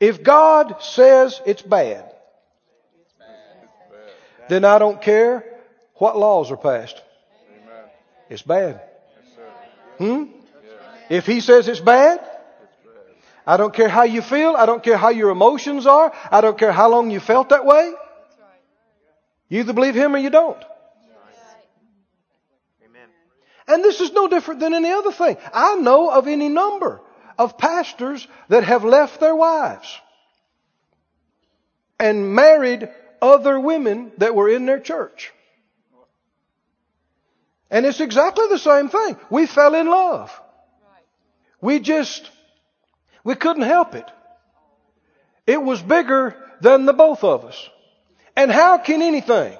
[0.00, 2.10] If God says it's bad,
[4.48, 5.51] then I don't care
[5.96, 7.00] what laws are passed?
[7.50, 7.84] Amen.
[8.30, 8.80] It's bad.
[9.98, 10.24] Hmm?
[11.08, 12.20] If he says it's bad,
[13.46, 14.54] I don't care how you feel.
[14.56, 16.12] I don't care how your emotions are.
[16.30, 17.92] I don't care how long you felt that way.
[19.48, 20.62] You either believe him or you don't.
[22.84, 23.08] Amen.
[23.68, 25.36] And this is no different than any other thing.
[25.52, 27.00] I know of any number
[27.38, 30.00] of pastors that have left their wives
[31.98, 32.88] and married
[33.20, 35.32] other women that were in their church.
[37.72, 39.16] And it's exactly the same thing.
[39.30, 40.30] We fell in love.
[41.62, 42.30] We just,
[43.24, 44.04] we couldn't help it.
[45.46, 47.70] It was bigger than the both of us.
[48.36, 49.56] And how can anything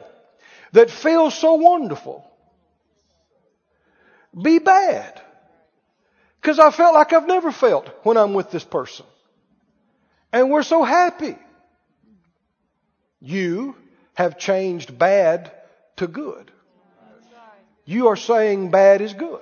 [0.73, 2.31] that feels so wonderful
[4.41, 5.19] be bad?
[6.39, 9.07] Because I felt like I've never felt when I'm with this person.
[10.35, 11.39] And we're so happy.
[13.21, 13.75] You
[14.13, 15.51] have changed bad
[15.97, 16.52] to good.
[17.93, 19.41] You are saying bad is good.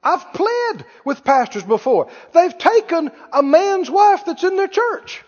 [0.00, 2.08] I've pled with pastors before.
[2.32, 5.24] They've taken a man's wife that's in their church.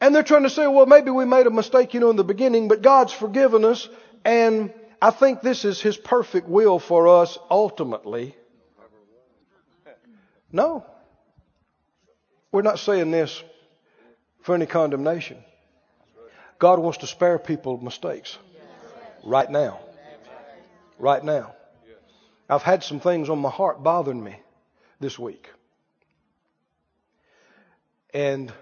[0.00, 2.24] And they're trying to say, well, maybe we made a mistake, you know, in the
[2.24, 3.88] beginning, but God's forgiven us,
[4.24, 4.72] and
[5.02, 8.36] I think this is His perfect will for us ultimately.
[10.52, 10.86] No.
[12.52, 13.42] We're not saying this
[14.42, 15.38] for any condemnation.
[16.60, 18.38] God wants to spare people mistakes
[19.24, 19.80] right now.
[20.98, 21.54] Right now.
[22.48, 24.36] I've had some things on my heart bothering me
[24.98, 25.48] this week.
[28.12, 28.52] And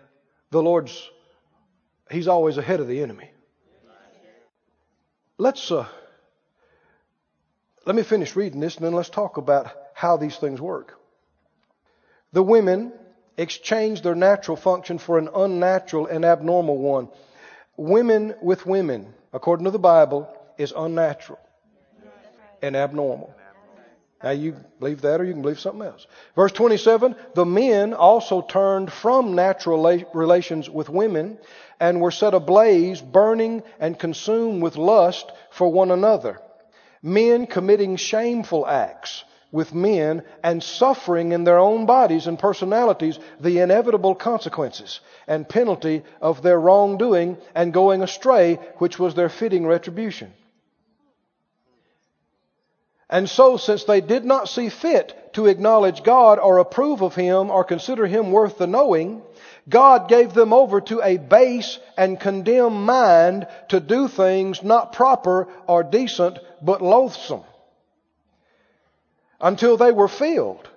[0.51, 1.11] the Lord's,
[2.11, 3.31] He's always ahead of the enemy.
[5.39, 5.87] Let's, uh,
[7.87, 10.99] let me finish reading this and then let's talk about how these things work.
[12.33, 12.93] The women
[13.37, 17.09] exchanged their natural function for an unnatural and abnormal one.
[17.77, 20.29] Women with women, according to the Bible,
[20.59, 21.39] is unnatural
[22.61, 23.35] and abnormal.
[24.23, 26.07] Now you believe that or you can believe something else.
[26.35, 31.39] Verse 27, the men also turned from natural relations with women
[31.79, 36.41] and were set ablaze, burning and consumed with lust for one another.
[37.01, 43.61] Men committing shameful acts with men and suffering in their own bodies and personalities the
[43.61, 50.33] inevitable consequences and penalty of their wrongdoing and going astray, which was their fitting retribution.
[53.11, 57.51] And so, since they did not see fit to acknowledge God or approve of Him
[57.51, 59.23] or consider Him worth the knowing,
[59.69, 65.49] God gave them over to a base and condemned mind to do things not proper
[65.67, 67.45] or decent, but loathsome
[69.41, 70.69] until they were filled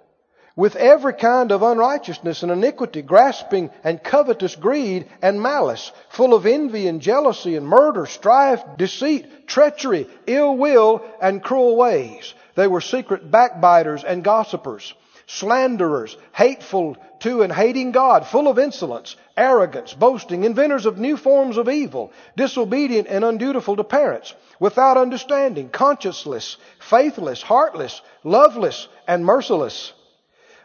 [0.56, 6.45] with every kind of unrighteousness and iniquity, grasping and covetous greed and malice, full of
[6.45, 12.34] envy and jealousy and murder, strife, deceit, treachery, ill will, and cruel ways.
[12.56, 14.93] They were secret backbiters and gossipers,
[15.26, 21.58] slanderers, hateful to and hating God, full of insolence, arrogance, boasting, inventors of new forms
[21.58, 29.93] of evil, disobedient and undutiful to parents, without understanding, conscienceless, faithless, heartless, loveless, and merciless.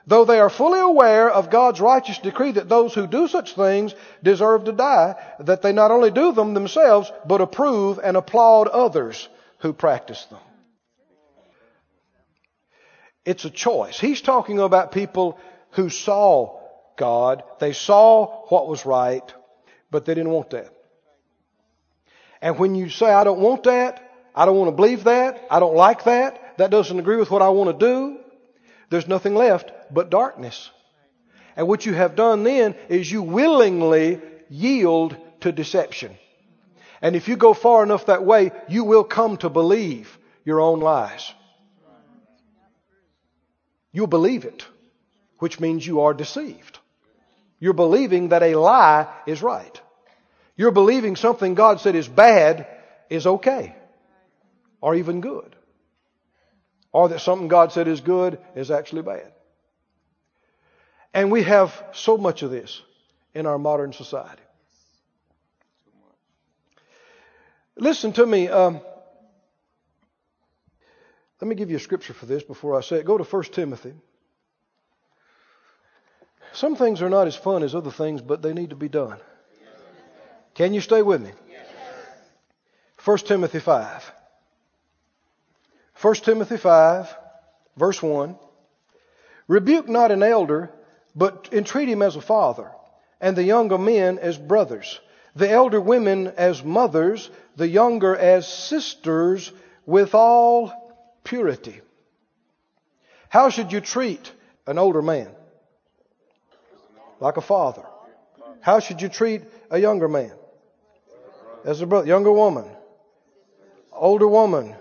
[0.08, 3.92] Though they are fully aware of God's righteous decree that those who do such things
[4.22, 9.28] deserve to die, that they not only do them themselves, but approve and applaud others
[9.58, 10.38] who practice them.
[13.24, 13.98] It's a choice.
[13.98, 15.40] He's talking about people
[15.72, 16.60] who saw
[16.96, 17.42] God.
[17.58, 19.34] They saw what was right,
[19.90, 20.72] but they didn't want that.
[22.40, 25.58] And when you say, I don't want that, I don't want to believe that, I
[25.58, 28.18] don't like that, that doesn't agree with what I want to do,
[28.90, 30.70] there's nothing left but darkness.
[31.56, 36.16] And what you have done then is you willingly yield to deception.
[37.00, 40.80] And if you go far enough that way, you will come to believe your own
[40.80, 41.32] lies.
[43.92, 44.66] You'll believe it
[45.38, 46.78] which means you are deceived.
[47.58, 49.80] You're believing that a lie is right.
[50.56, 52.66] You're believing something God said is bad
[53.10, 53.74] is okay
[54.80, 55.55] or even good.
[56.96, 59.32] Or that something God said is good is actually bad.
[61.12, 62.80] And we have so much of this
[63.34, 64.42] in our modern society.
[67.76, 68.48] Listen to me.
[68.48, 68.80] Um,
[71.40, 73.04] let me give you a scripture for this before I say it.
[73.04, 73.92] Go to 1 Timothy
[76.56, 79.18] some things are not as fun as other things, but they need to be done.
[80.54, 81.32] Can you stay with me?
[83.04, 84.12] 1 Timothy 5.
[86.00, 87.14] 1 Timothy 5,
[87.76, 88.36] verse 1.
[89.48, 90.70] Rebuke not an elder,
[91.14, 92.70] but entreat him as a father,
[93.20, 95.00] and the younger men as brothers,
[95.34, 99.52] the elder women as mothers, the younger as sisters,
[99.86, 100.72] with all
[101.24, 101.80] purity.
[103.28, 104.32] How should you treat
[104.66, 105.30] an older man?
[107.20, 107.84] like a father.
[108.60, 110.32] How should you treat a younger man?
[111.64, 112.64] As a brother, younger woman,
[113.92, 114.76] older woman,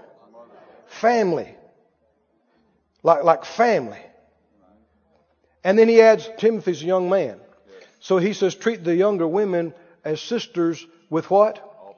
[0.87, 1.55] family,
[3.03, 3.99] like like family.
[5.63, 7.39] And then he adds Timothy's a young man.
[7.99, 11.57] So he says treat the younger women as sisters with what?
[11.57, 11.97] All.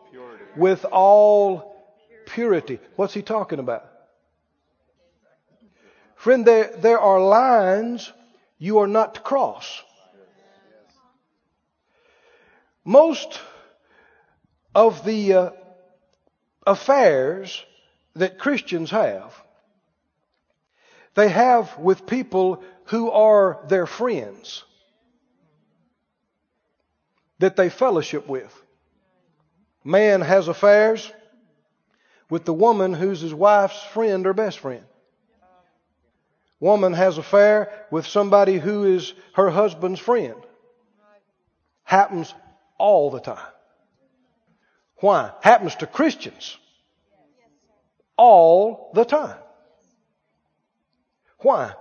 [0.56, 1.76] With all
[2.28, 2.80] purity.
[2.96, 3.86] What's he talking about?
[6.16, 8.12] Friend, there, there are lines
[8.58, 9.84] you are not to cross.
[12.84, 13.40] Most
[14.74, 15.50] of the uh,
[16.66, 17.64] affairs
[18.18, 19.34] that Christians have,
[21.16, 24.64] they have with people who are their friends
[27.40, 28.54] that they fellowship with.
[29.84, 31.12] man has affairs
[32.30, 34.84] with the woman who's his wife's friend or best friend.
[36.60, 40.36] Woman has affair with somebody who is her husband's friend.
[41.84, 42.34] Happens
[42.78, 43.54] all the time.
[44.98, 45.32] Why?
[45.42, 46.58] Happens to Christians
[48.18, 49.38] all the time.
[51.40, 51.74] Why?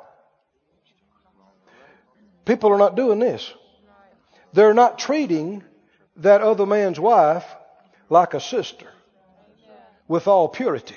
[2.45, 3.53] People are not doing this.
[4.53, 5.65] They're not treating
[6.17, 7.45] that other man's wife
[8.09, 8.89] like a sister
[10.09, 10.97] with all purity.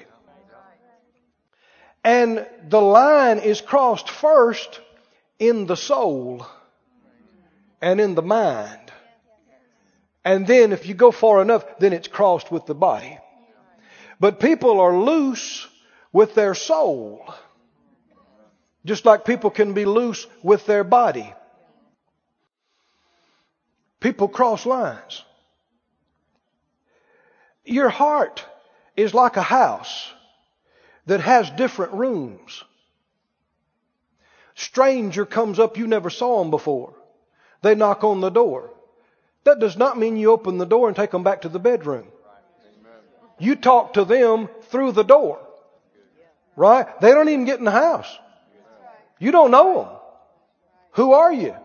[2.03, 4.79] And the line is crossed first
[5.37, 6.45] in the soul
[7.81, 8.91] and in the mind.
[10.23, 13.17] And then if you go far enough, then it's crossed with the body.
[14.19, 15.67] But people are loose
[16.11, 17.33] with their soul.
[18.85, 21.33] Just like people can be loose with their body.
[23.99, 25.23] People cross lines.
[27.65, 28.45] Your heart
[28.95, 30.11] is like a house
[31.05, 32.63] that has different rooms.
[34.55, 36.93] Stranger comes up, you never saw them before.
[37.61, 38.71] They knock on the door.
[39.43, 42.07] That does not mean you open the door and take them back to the bedroom.
[43.39, 45.39] You talk to them through the door.
[46.55, 46.87] Right?
[46.99, 48.17] They don't even get in the house.
[49.17, 49.87] You don't know them.
[50.91, 51.55] Who are you?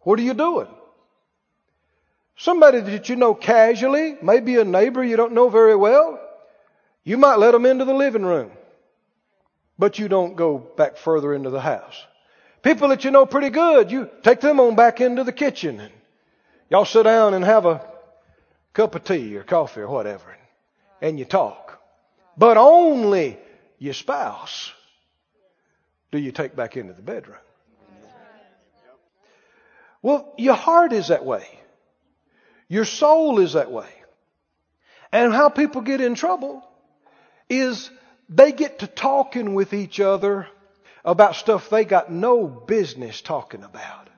[0.00, 0.68] What are you doing?
[2.36, 6.20] Somebody that you know casually, maybe a neighbor you don't know very well,
[7.02, 8.52] you might let them into the living room,
[9.76, 12.04] but you don't go back further into the house.
[12.62, 15.92] People that you know pretty good, you take them on back into the kitchen and
[16.70, 17.84] y'all sit down and have a
[18.72, 20.37] cup of tea or coffee or whatever
[21.00, 21.80] and you talk.
[22.36, 23.38] But only
[23.78, 24.72] your spouse
[26.10, 27.38] do you take back into the bedroom.
[30.00, 31.46] Well, your heart is that way.
[32.68, 33.88] Your soul is that way.
[35.10, 36.62] And how people get in trouble
[37.48, 37.90] is
[38.28, 40.46] they get to talking with each other
[41.04, 44.08] about stuff they got no business talking about.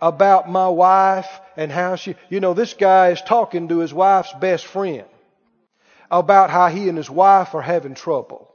[0.00, 4.32] About my wife and how she, you know, this guy is talking to his wife's
[4.40, 5.04] best friend
[6.10, 8.52] about how he and his wife are having trouble.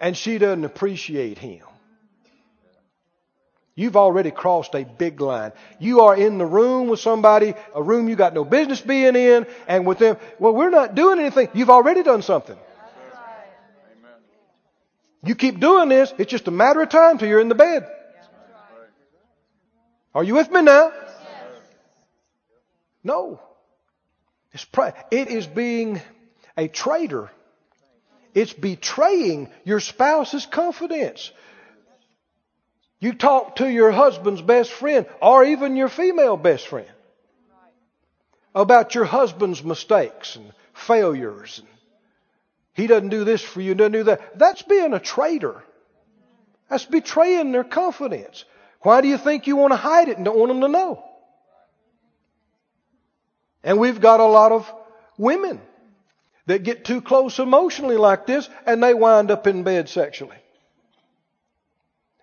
[0.00, 1.62] And she doesn't appreciate him.
[3.74, 5.52] You've already crossed a big line.
[5.78, 9.46] You are in the room with somebody, a room you got no business being in,
[9.68, 11.50] and with them, well, we're not doing anything.
[11.52, 12.56] You've already done something.
[15.22, 17.86] You keep doing this, it's just a matter of time till you're in the bed.
[20.14, 20.92] Are you with me now?
[23.04, 23.40] No.
[24.54, 24.66] It's
[25.10, 26.00] it is being
[26.56, 27.30] a traitor.
[28.34, 31.30] It's betraying your spouse's confidence.
[32.98, 36.88] You talk to your husband's best friend or even your female best friend
[38.54, 41.58] about your husband's mistakes and failures.
[41.58, 41.68] And
[42.72, 44.38] he doesn't do this for you, doesn't do that.
[44.38, 45.62] That's being a traitor.
[46.68, 48.44] That's betraying their confidence.
[48.80, 51.04] Why do you think you want to hide it and don't want them to know?
[53.62, 54.72] And we've got a lot of
[55.18, 55.60] women
[56.46, 60.36] that get too close emotionally like this and they wind up in bed sexually.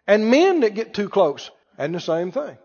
[0.08, 2.58] And men that get too close, and the same thing.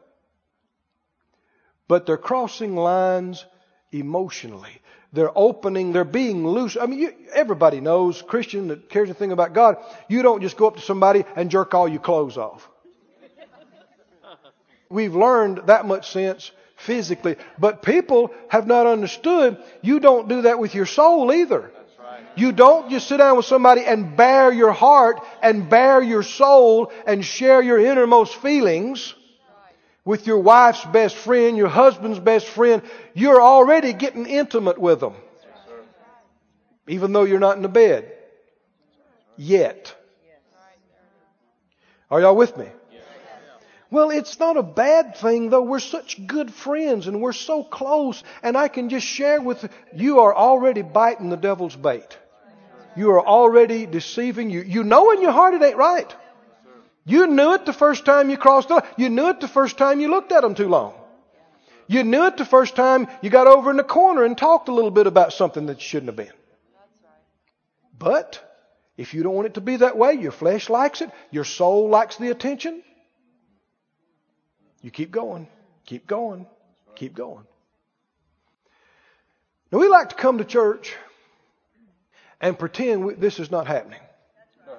[1.87, 3.45] But they're crossing lines
[3.93, 4.83] emotionally.
[5.13, 6.77] They're opening, they're being loose.
[6.77, 9.77] I mean, you, everybody knows, Christian that cares anything about God,
[10.09, 12.69] you don't just go up to somebody and jerk all your clothes off.
[14.91, 17.37] We've learned that much sense physically.
[17.59, 21.71] But people have not understood you don't do that with your soul either.
[22.37, 26.93] You don't just sit down with somebody and bare your heart and bare your soul
[27.07, 29.15] and share your innermost feelings
[30.05, 32.83] with your wife's best friend, your husband's best friend.
[33.13, 35.15] You're already getting intimate with them.
[36.87, 38.11] Even though you're not in the bed.
[39.37, 39.95] Yet.
[42.11, 42.67] Are y'all with me?
[43.91, 45.63] Well, it's not a bad thing though.
[45.63, 49.69] We're such good friends and we're so close and I can just share with you
[49.95, 52.19] you are already biting the devil's bait.
[52.97, 54.61] You are already deceiving you.
[54.61, 56.15] You know in your heart it ain't right.
[57.05, 58.85] You knew it the first time you crossed the line.
[58.99, 60.93] You knew it the first time you looked at them too long.
[61.87, 64.75] You knew it the first time you got over in the corner and talked a
[64.75, 66.33] little bit about something that shouldn't have been.
[67.99, 68.43] But
[68.99, 71.89] if you don't want it to be that way, your flesh likes it, your soul
[71.89, 72.83] likes the attention,
[74.83, 75.49] you keep going,
[75.87, 76.47] keep going,
[76.95, 77.45] keep going.
[79.71, 80.97] Now, we like to come to church
[82.41, 84.01] and pretend we, this is not happening.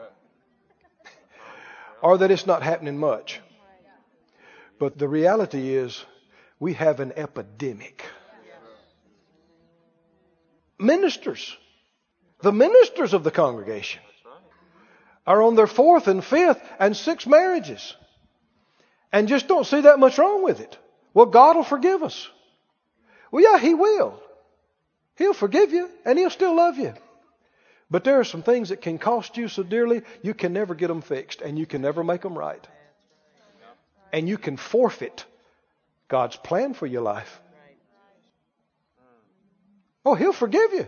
[2.01, 3.39] or that it's not happening much.
[4.80, 6.03] But the reality is,
[6.59, 8.03] we have an epidemic.
[10.80, 11.55] ministers,
[12.41, 14.01] the ministers of the congregation,
[15.27, 17.95] are on their fourth and fifth and sixth marriages
[19.11, 20.77] and just don't see that much wrong with it.
[21.14, 22.30] Well, God will forgive us.
[23.31, 24.22] Well, yeah, He will.
[25.15, 26.94] He'll forgive you and He'll still love you.
[27.91, 30.88] But there are some things that can cost you so dearly, you can never get
[30.88, 32.65] them fixed and you can never make them right.
[34.14, 35.26] And you can forfeit
[36.07, 37.41] God's plan for your life.
[40.06, 40.88] Oh, He'll forgive you.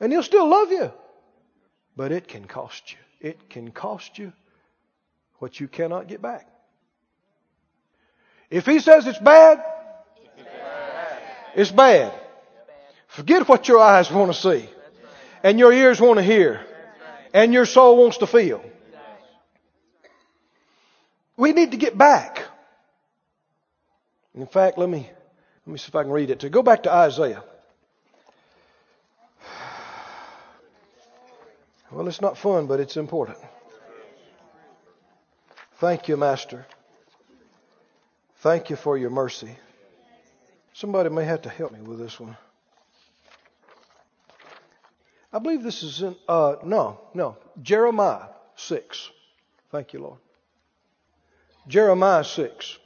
[0.00, 0.92] And He'll still love you.
[1.96, 2.98] But it can cost you.
[3.20, 4.32] It can cost you
[5.38, 6.46] what you cannot get back.
[8.50, 9.62] If He says it's bad,
[11.54, 12.12] it's bad.
[13.08, 14.68] Forget what your eyes want to see
[15.42, 16.60] and your ears want to hear
[17.32, 18.62] and your soul wants to feel.
[21.36, 22.42] We need to get back.
[24.34, 25.08] In fact, let me
[25.66, 27.42] let me see if I can read it to Go back to Isaiah.
[31.90, 33.38] Well, it's not fun, but it's important.
[35.78, 36.66] Thank you, Master.
[38.46, 39.58] Thank you for your mercy.
[40.72, 42.36] Somebody may have to help me with this one.
[45.32, 49.10] I believe this is in, uh, no, no, Jeremiah 6.
[49.72, 50.18] Thank you, Lord.
[51.66, 52.78] Jeremiah 6.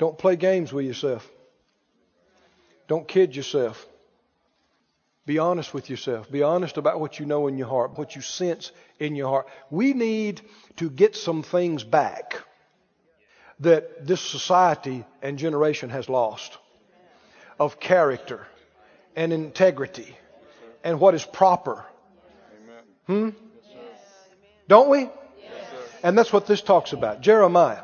[0.00, 1.30] Don't play games with yourself.
[2.88, 3.86] Don't kid yourself.
[5.26, 6.28] Be honest with yourself.
[6.28, 9.46] Be honest about what you know in your heart, what you sense in your heart.
[9.70, 10.40] We need
[10.78, 12.42] to get some things back
[13.60, 16.58] that this society and generation has lost
[17.58, 18.46] of character
[19.16, 20.16] and integrity
[20.82, 21.84] and what is proper.
[23.06, 23.30] Hmm?
[24.68, 25.08] Don't we?
[26.02, 27.22] And that's what this talks about.
[27.22, 27.82] Jeremiah,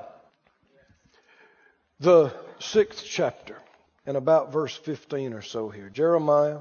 [2.01, 3.57] the sixth chapter,
[4.07, 5.89] and about verse 15 or so here.
[5.89, 6.59] Jeremiah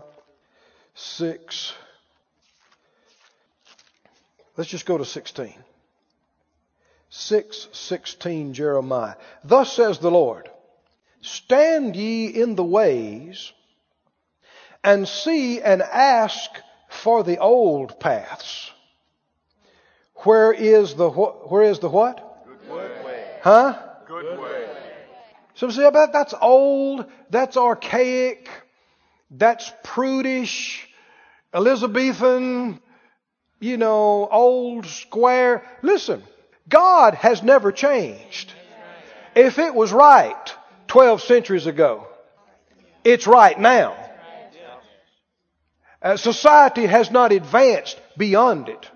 [0.96, 1.74] 6.
[4.56, 5.54] Let's just go to 16.
[7.10, 9.16] 6 16 Jeremiah.
[9.44, 10.50] Thus says the Lord,
[11.22, 13.52] Stand ye in the ways
[14.84, 16.50] and see and ask
[16.90, 18.72] for the old paths.
[20.24, 22.46] Where is the where is the what?
[22.46, 22.76] Good
[23.06, 23.40] way.
[23.42, 23.80] Huh?
[24.08, 24.70] Good way.
[25.56, 28.50] So see about that's old, that's archaic,
[29.30, 30.88] that's prudish,
[31.54, 32.80] Elizabethan,
[33.60, 35.66] you know, old square.
[35.82, 36.24] Listen,
[36.68, 38.54] God has never changed.
[39.36, 40.56] If it was right
[40.88, 42.08] 12 centuries ago,
[43.04, 43.96] it's right now.
[46.02, 48.90] Uh, society has not advanced beyond it.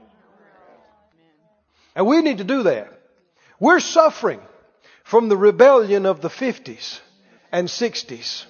[1.96, 2.92] And we need to do that.
[3.60, 4.42] We're suffering
[5.04, 7.00] from the rebellion of the 50s
[7.52, 8.46] and 60s.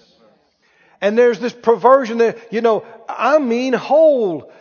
[1.01, 4.51] And there's this perversion that, you know, I mean whole.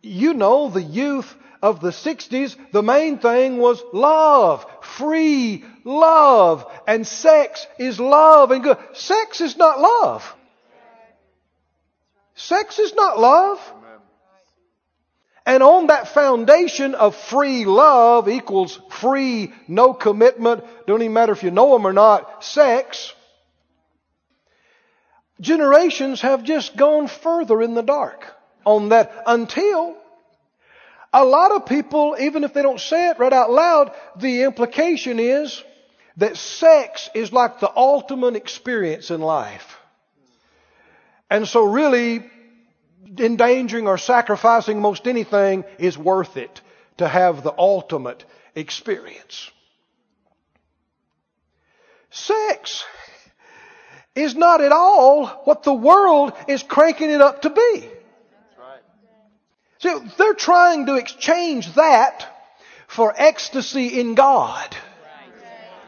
[0.00, 1.32] You know, the youth
[1.62, 8.64] of the 60s, the main thing was love, free love, and sex is love and
[8.64, 8.76] good.
[8.94, 10.34] Sex is not love.
[12.34, 13.60] Sex is not love.
[15.46, 21.42] And on that foundation of free love equals free, no commitment, don't even matter if
[21.42, 23.12] you know them or not, sex,
[25.40, 28.24] generations have just gone further in the dark
[28.64, 29.96] on that until
[31.12, 35.20] a lot of people, even if they don't say it right out loud, the implication
[35.20, 35.62] is
[36.16, 39.78] that sex is like the ultimate experience in life.
[41.30, 42.30] And so really,
[43.18, 46.60] endangering or sacrificing most anything is worth it
[46.98, 48.24] to have the ultimate
[48.54, 49.50] experience.
[52.10, 52.84] Sex
[54.14, 57.88] is not at all what the world is cranking it up to be.
[59.82, 62.24] So they're trying to exchange that
[62.86, 64.76] for ecstasy in God,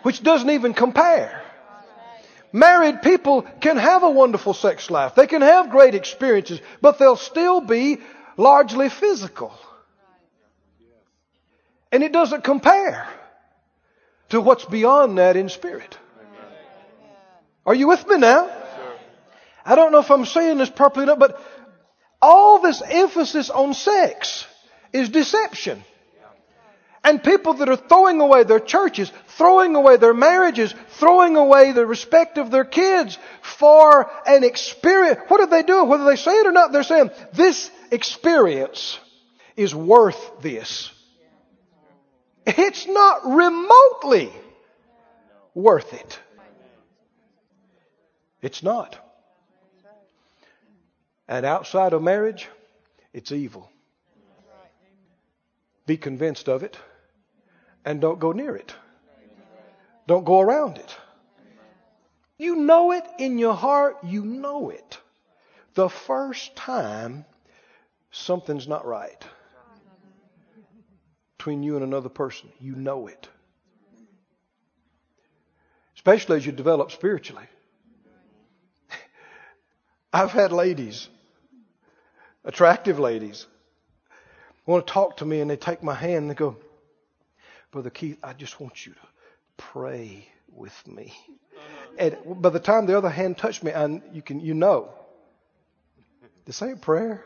[0.03, 1.41] which doesn't even compare.
[2.53, 5.15] Married people can have a wonderful sex life.
[5.15, 7.99] They can have great experiences, but they'll still be
[8.37, 9.55] largely physical.
[11.93, 13.07] And it doesn't compare
[14.31, 15.97] to what's beyond that in spirit.
[17.65, 18.51] Are you with me now?
[19.65, 21.41] I don't know if I'm saying this properly enough, but
[22.25, 24.47] all this emphasis on sex
[24.95, 25.85] is deception.
[27.07, 31.85] And people that are throwing away their churches, throwing away their marriages, throwing away the
[31.85, 35.21] respect of their kids for an experience.
[35.29, 35.87] What are they doing?
[35.87, 38.99] Whether they say it or not, they're saying, this experience
[39.55, 40.91] is worth this.
[42.47, 44.33] It's not remotely
[45.53, 46.19] worth it.
[48.41, 49.03] It's not.
[51.29, 52.49] And outside of marriage,
[53.13, 53.71] it's evil.
[55.87, 56.79] Be convinced of it
[57.85, 58.75] and don't go near it.
[60.07, 60.97] Don't go around it.
[62.37, 64.99] You know it in your heart, you know it.
[65.75, 67.25] The first time
[68.11, 69.25] something's not right
[71.45, 73.29] between you and another person, you know it.
[75.95, 77.45] Especially as you develop spiritually.
[80.13, 81.11] I've had ladies,
[82.45, 83.47] attractive ladies,
[84.66, 86.57] want to talk to me and they take my hand and they go,
[87.71, 88.99] Brother Keith, I just want you to
[89.57, 91.12] pray with me.
[91.99, 94.91] And by the time the other hand touched me, and you can you know.
[96.45, 97.25] This ain't prayer.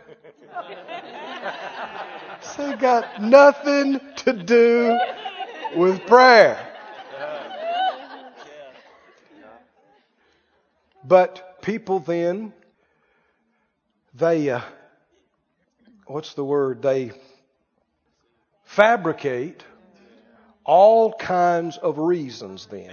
[2.40, 4.98] This ain't got nothing to do
[5.76, 6.64] with prayer.
[11.04, 12.52] But people then,
[14.14, 14.60] they, uh,
[16.08, 16.82] what's the word?
[16.82, 17.12] They
[18.64, 19.62] fabricate
[20.64, 22.92] all kinds of reasons then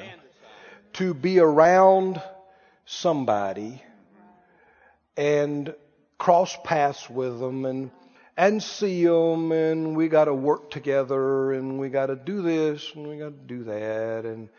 [0.94, 2.22] to be around
[2.86, 3.82] somebody
[5.18, 5.74] and
[6.18, 7.92] cross paths with them and
[8.38, 12.92] and see them and we got to work together and we got to do this
[12.96, 14.50] and we got to do that and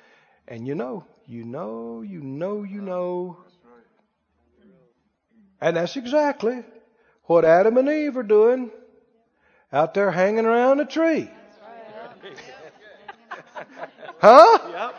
[0.48, 3.38] and you know you know you know you know
[5.60, 6.62] and that's exactly
[7.26, 8.70] what Adam and Eve are doing
[9.72, 11.30] out there hanging around a tree
[14.20, 14.94] huh Yep.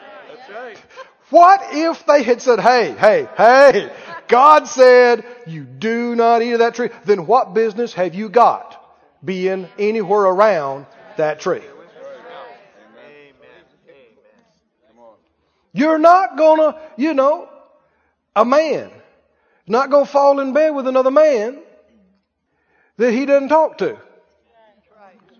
[1.29, 3.91] What if they had said, hey, hey, hey,
[4.29, 6.89] God said you do not eat of that tree?
[7.03, 8.81] Then what business have you got
[9.23, 10.85] being anywhere around
[11.17, 11.63] that tree?
[15.73, 17.49] You're not gonna, you know,
[18.35, 18.89] a man
[19.67, 21.59] not gonna fall in bed with another man
[22.97, 23.97] that he doesn't talk to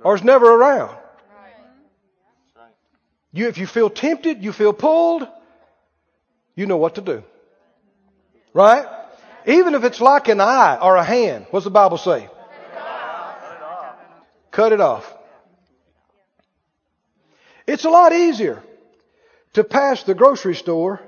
[0.04, 0.96] or is never around.
[3.34, 5.28] You, if you feel tempted, you feel pulled,
[6.56, 7.24] you know what to do.
[8.54, 8.86] Right?
[9.46, 12.30] Even if it's like an eye or a hand, what's the Bible say?
[14.52, 15.14] Cut it off.
[17.68, 18.64] It's a lot easier
[19.54, 21.02] to pass the grocery store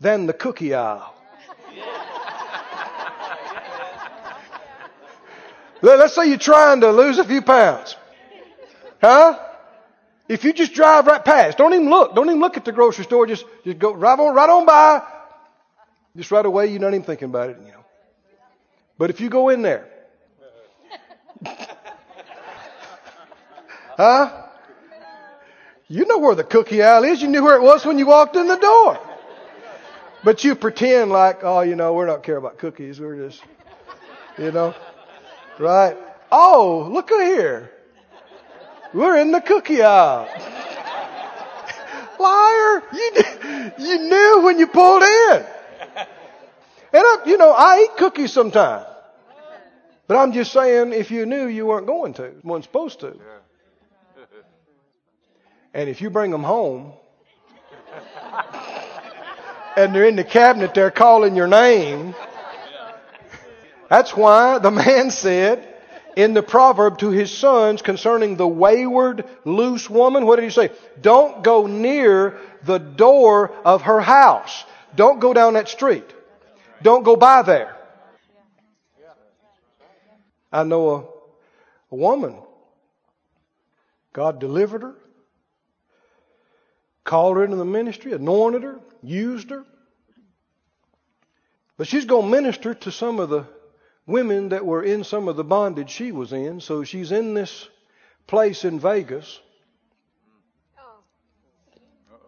[0.00, 1.14] than the cookie aisle.
[5.80, 7.96] Let's say you're trying to lose a few pounds.
[9.00, 9.38] Huh?
[10.28, 13.04] If you just drive right past, don't even look, don't even look at the grocery
[13.04, 15.02] store, just, just go right on, right on by.
[16.16, 17.84] Just right away, you're not even thinking about it, you know.
[18.98, 19.88] But if you go in there,
[23.96, 24.42] huh?
[25.86, 27.22] You know where the cookie aisle is.
[27.22, 28.98] You knew where it was when you walked in the door.
[30.24, 33.00] But you pretend like, oh, you know, we're not care about cookies.
[33.00, 33.42] We're just,
[34.36, 34.74] you know,
[35.58, 35.96] right?
[36.30, 37.70] Oh, look here.
[38.92, 40.28] We're in the cookie aisle.
[42.18, 42.82] Liar!
[42.92, 45.46] You, you knew when you pulled in.
[46.90, 48.86] And I, you know, I eat cookies sometimes.
[50.06, 53.14] But I'm just saying, if you knew you weren't going to, weren't supposed to.
[55.74, 56.94] And if you bring them home,
[59.76, 62.14] and they're in the cabinet, they're calling your name.
[63.88, 65.66] That's why the man said
[66.16, 70.70] in the proverb to his sons concerning the wayward, loose woman, what did he say?
[71.00, 74.64] Don't go near the door of her house.
[74.96, 76.04] Don't go down that street.
[76.82, 77.76] Don't go by there.
[80.50, 80.98] I know a,
[81.92, 82.36] a woman.
[84.12, 84.94] God delivered her,
[87.04, 89.64] called her into the ministry, anointed her, used her.
[91.76, 93.46] But she's going to minister to some of the
[94.08, 96.60] women that were in some of the bondage she was in.
[96.60, 97.68] So she's in this
[98.26, 99.38] place in Vegas.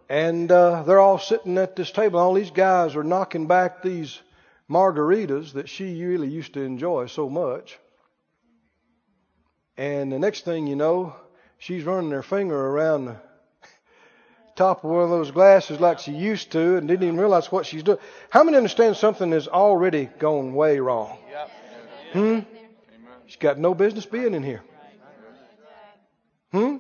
[0.09, 2.19] And uh, they're all sitting at this table.
[2.21, 4.21] All these guys are knocking back these
[4.69, 7.79] margaritas that she really used to enjoy so much.
[9.77, 11.15] And the next thing you know,
[11.59, 13.17] she's running her finger around the
[14.57, 17.65] top of one of those glasses like she used to and didn't even realize what
[17.65, 17.99] she's doing.
[18.31, 21.17] How many understand something has already gone way wrong?
[21.31, 21.51] Yep.
[22.13, 22.41] Hmm?
[23.27, 24.63] She's got no business being in here.
[26.53, 26.77] Hmm?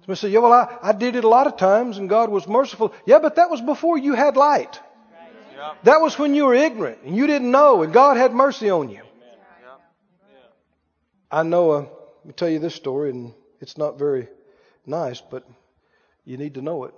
[0.00, 2.46] Somebody say, yeah, well, I, I did it a lot of times and God was
[2.46, 2.94] merciful.
[3.06, 4.80] Yeah, but that was before you had light.
[5.82, 8.90] That was when you were ignorant and you didn't know and God had mercy on
[8.90, 9.02] you.
[11.30, 14.28] I know, uh, let me tell you this story and it's not very
[14.84, 15.44] nice, but
[16.24, 16.94] you need to know it.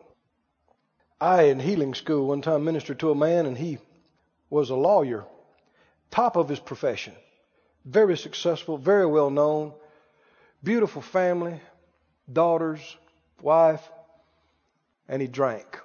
[1.20, 3.78] I, in healing school, one time ministered to a man and he
[4.51, 5.24] was a lawyer.
[6.10, 7.14] Top of his profession,
[7.85, 9.72] very successful, very well known,
[10.62, 11.60] beautiful family,
[12.32, 12.97] daughters,
[13.40, 13.89] wife,
[15.09, 15.78] and he drank.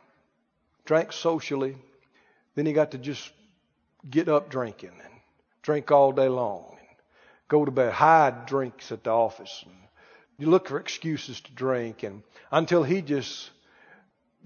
[0.85, 1.77] Drank socially.
[2.55, 3.31] Then he got to just
[4.09, 5.13] get up drinking and
[5.61, 6.97] drink all day long and
[7.47, 9.63] go to bed, hide drinks at the office.
[9.65, 9.75] And
[10.37, 12.21] you look for excuses to drink and
[12.51, 13.49] until he just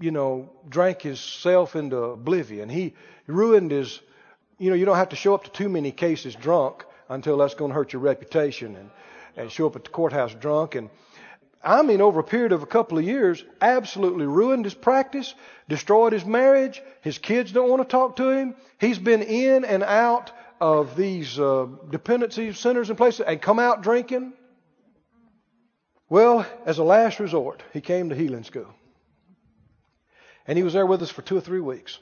[0.00, 2.68] you know, drank himself into oblivion.
[2.68, 2.94] He
[3.26, 4.00] ruined his,
[4.58, 7.54] you know, you don't have to show up to too many cases drunk until that's
[7.54, 8.90] going to hurt your reputation and,
[9.36, 10.74] and show up at the courthouse drunk.
[10.74, 10.90] And
[11.62, 15.34] I mean, over a period of a couple of years, absolutely ruined his practice,
[15.68, 16.82] destroyed his marriage.
[17.02, 18.54] His kids don't want to talk to him.
[18.80, 23.82] He's been in and out of these uh, dependency centers and places and come out
[23.82, 24.32] drinking.
[26.08, 28.74] Well, as a last resort, he came to healing school.
[30.46, 31.98] And he was there with us for two or three weeks.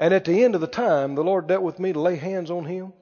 [0.00, 2.50] And at the end of the time, the Lord dealt with me to lay hands
[2.50, 2.94] on him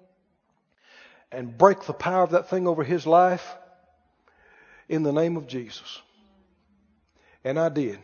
[1.31, 3.55] and break the power of that thing over his life
[4.89, 6.03] in the name of Jesus.
[7.45, 8.01] And I did.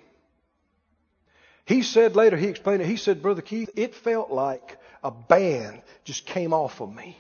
[1.67, 5.83] He said later, he explained it, he said, Brother Keith, it felt like a band
[6.05, 7.19] just came off of me.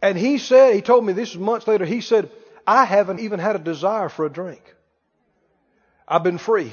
[0.00, 2.30] And he said, he told me this months later, he said,
[2.66, 4.62] I haven't even had a desire for a drink.
[6.08, 6.72] I've been free.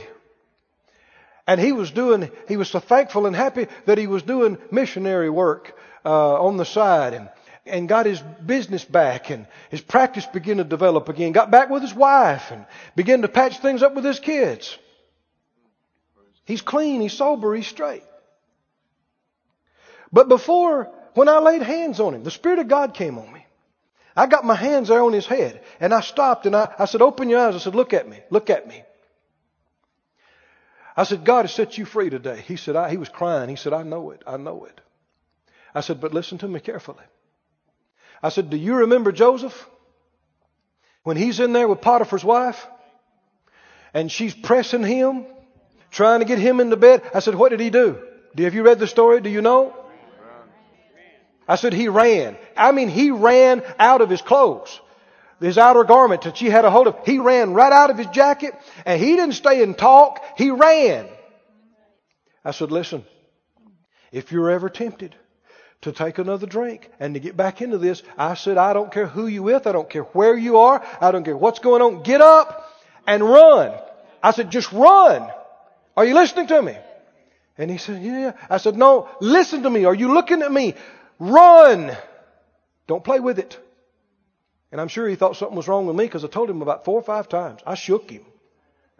[1.47, 5.29] And he was doing, he was so thankful and happy that he was doing missionary
[5.29, 5.73] work
[6.05, 7.29] uh, on the side and,
[7.65, 11.31] and got his business back and his practice began to develop again.
[11.31, 12.65] Got back with his wife and
[12.97, 14.77] began to patch things up with his kids.
[16.43, 18.03] He's clean, he's sober, he's straight.
[20.11, 23.45] But before, when I laid hands on him, the Spirit of God came on me.
[24.17, 27.01] I got my hands there on his head and I stopped and I, I said,
[27.01, 27.55] open your eyes.
[27.55, 28.83] I said, look at me, look at me.
[30.97, 32.43] I said, God has set you free today.
[32.47, 33.49] He said, I, he was crying.
[33.49, 34.23] He said, I know it.
[34.25, 34.81] I know it.
[35.75, 37.03] I said, but listen to me carefully.
[38.23, 39.69] I said, do you remember Joseph?
[41.03, 42.65] When he's in there with Potiphar's wife
[43.93, 45.27] and she's pressing him,
[45.91, 47.03] trying to get him into bed.
[47.13, 48.01] I said, what did he do?
[48.35, 49.21] Have you read the story?
[49.21, 49.75] Do you know?
[51.47, 52.37] I said, he ran.
[52.57, 54.81] I mean, he ran out of his clothes
[55.39, 57.05] his outer garment that she had a hold of.
[57.05, 58.53] He ran right out of his jacket
[58.85, 60.23] and he didn't stay and talk.
[60.37, 61.07] He ran.
[62.43, 63.05] I said, listen,
[64.11, 65.15] if you're ever tempted
[65.81, 69.05] to take another drink and to get back into this, I said, I don't care
[69.05, 69.67] who you with.
[69.67, 70.83] I don't care where you are.
[70.99, 72.03] I don't care what's going on.
[72.03, 72.71] Get up
[73.05, 73.77] and run.
[74.23, 75.29] I said, just run.
[75.95, 76.77] Are you listening to me?
[77.57, 78.33] And he said, yeah.
[78.49, 79.85] I said, no, listen to me.
[79.85, 80.75] Are you looking at me?
[81.19, 81.95] Run.
[82.87, 83.59] Don't play with it.
[84.71, 86.85] And I'm sure he thought something was wrong with me because I told him about
[86.85, 87.61] four or five times.
[87.65, 88.25] I shook him.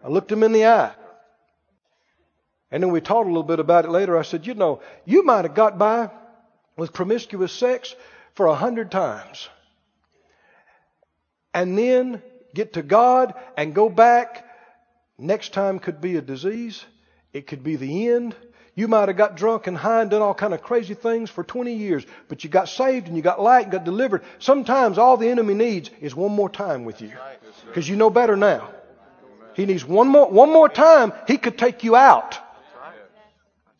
[0.02, 0.94] I looked him in the eye.
[2.70, 4.16] And then we talked a little bit about it later.
[4.16, 6.10] I said, you know, you might have got by
[6.76, 7.94] with promiscuous sex
[8.34, 9.48] for a hundred times.
[11.52, 12.22] And then
[12.54, 14.44] get to God and go back.
[15.18, 16.84] Next time could be a disease.
[17.32, 18.36] It could be the end.
[18.78, 21.42] You might have got drunk and high and done all kind of crazy things for
[21.42, 24.22] 20 years, but you got saved and you got light and got delivered.
[24.38, 27.10] Sometimes all the enemy needs is one more time with you.
[27.66, 28.70] Because you know better now.
[29.54, 32.38] He needs one more, one more time, he could take you out.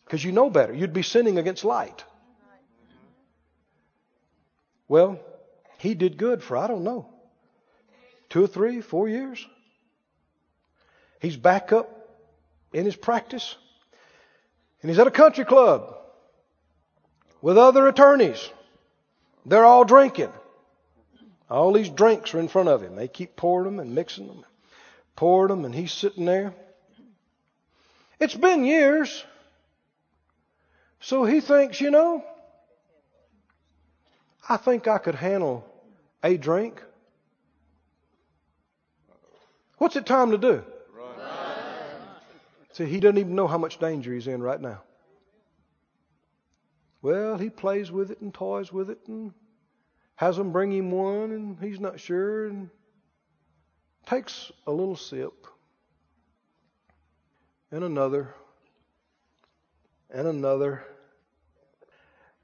[0.03, 0.73] Because you know better.
[0.73, 2.03] You'd be sinning against light.
[4.89, 5.17] Well,
[5.77, 7.07] he did good for, I don't know,
[8.27, 9.47] two or three, four years.
[11.21, 11.89] He's back up
[12.73, 13.55] in his practice.
[14.81, 15.97] And he's at a country club
[17.41, 18.49] with other attorneys.
[19.45, 20.31] They're all drinking.
[21.49, 22.95] All these drinks are in front of him.
[22.95, 24.45] They keep pouring them and mixing them,
[25.15, 26.53] pouring them, and he's sitting there.
[28.19, 29.23] It's been years.
[30.99, 32.23] So he thinks, you know,
[34.47, 35.65] I think I could handle
[36.23, 36.83] a drink.
[39.77, 40.63] What's it time to do?
[42.79, 44.81] See, he doesn't even know how much danger he's in right now.
[47.01, 49.33] Well, he plays with it and toys with it and
[50.15, 52.69] has them bring him one and he's not sure and
[54.05, 55.45] takes a little sip
[57.69, 58.33] and another
[60.09, 60.85] and another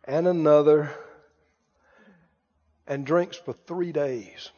[0.03, 0.93] and another
[2.87, 4.51] and drinks for three days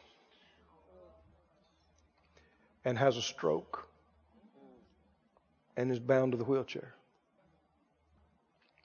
[2.84, 3.87] and has a stroke
[5.78, 6.92] and is bound to the wheelchair.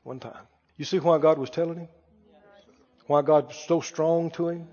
[0.03, 0.45] One time.
[0.77, 1.87] You see why God was telling him?
[3.07, 4.67] Why God was so strong to him?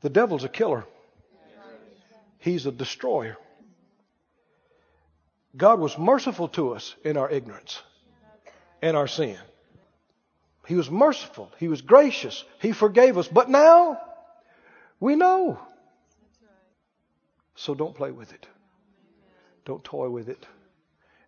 [0.00, 0.84] The devil's a killer.
[2.38, 3.36] He's a destroyer.
[5.56, 7.82] God was merciful to us in our ignorance
[8.80, 9.38] and our sin.
[10.68, 11.50] He was merciful.
[11.58, 12.44] He was gracious.
[12.60, 13.26] He forgave us.
[13.26, 14.00] But now,
[15.00, 15.58] we know.
[17.56, 18.46] So don't play with it.
[19.68, 20.46] Don't toy with it.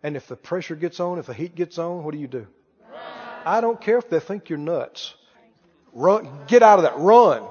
[0.01, 2.47] And if the pressure gets on, if the heat gets on, what do you do?
[3.45, 5.13] I don't care if they think you're nuts.
[5.93, 6.97] Run, get out of that.
[6.97, 7.43] Run.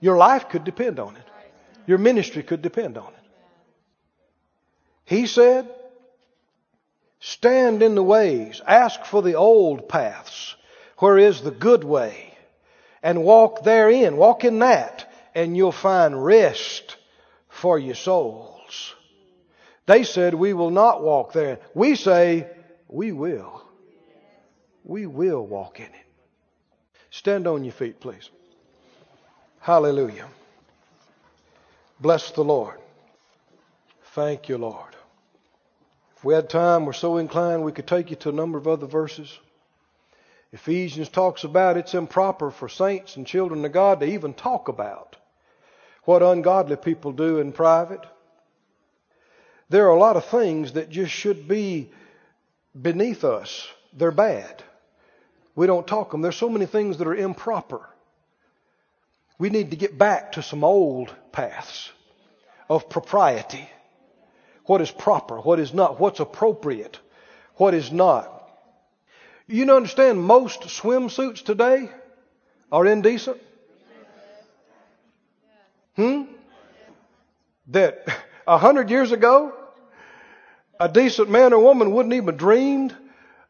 [0.00, 1.22] Your life could depend on it.
[1.86, 3.24] Your ministry could depend on it.
[5.04, 5.72] He said,
[7.20, 10.56] stand in the ways, ask for the old paths,
[10.98, 12.36] where is the good way,
[13.00, 14.16] and walk therein.
[14.16, 16.96] Walk in that, and you'll find rest
[17.48, 18.61] for your souls.
[19.86, 21.58] They said, we will not walk there.
[21.74, 22.48] We say,
[22.88, 23.62] we will.
[24.84, 26.06] We will walk in it.
[27.10, 28.30] Stand on your feet, please.
[29.60, 30.26] Hallelujah.
[32.00, 32.78] Bless the Lord.
[34.14, 34.96] Thank you, Lord.
[36.16, 38.68] If we had time, we're so inclined, we could take you to a number of
[38.68, 39.38] other verses.
[40.52, 45.16] Ephesians talks about it's improper for saints and children of God to even talk about
[46.04, 48.04] what ungodly people do in private.
[49.72, 51.90] There are a lot of things that just should be
[52.78, 53.66] beneath us.
[53.94, 54.62] They're bad.
[55.54, 56.20] We don't talk them.
[56.20, 57.80] There's so many things that are improper.
[59.38, 61.90] We need to get back to some old paths
[62.68, 63.66] of propriety.
[64.66, 66.98] What is proper, what is not, what's appropriate,
[67.54, 68.46] what is not.
[69.46, 71.88] You understand most swimsuits today
[72.70, 73.40] are indecent?
[75.96, 76.24] Hmm?
[77.68, 78.06] That
[78.46, 79.54] a hundred years ago,
[80.82, 82.94] a decent man or woman wouldn't even dreamed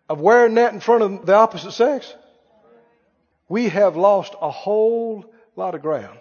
[0.06, 2.14] of wearing that in front of the opposite sex.
[3.48, 5.24] We have lost a whole
[5.56, 6.18] lot of ground.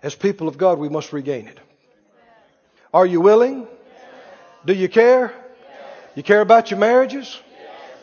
[0.00, 1.58] As people of God, we must regain it.
[2.94, 3.66] Are you willing?
[4.64, 5.34] Do you care?
[6.14, 7.40] You care about your marriages?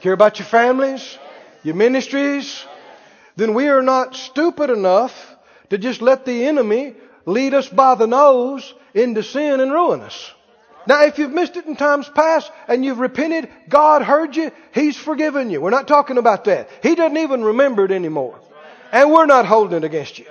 [0.01, 1.17] Care about your families?
[1.63, 2.65] Your ministries?
[3.37, 5.13] Then we are not stupid enough
[5.69, 10.33] to just let the enemy lead us by the nose into sin and ruin us.
[10.87, 14.51] Now, if you've missed it in times past and you've repented, God heard you.
[14.73, 15.59] He's forgiven you.
[15.59, 16.69] We're not talking about that.
[16.81, 18.39] He doesn't even remember it anymore.
[18.93, 20.25] And we're not holding it against you.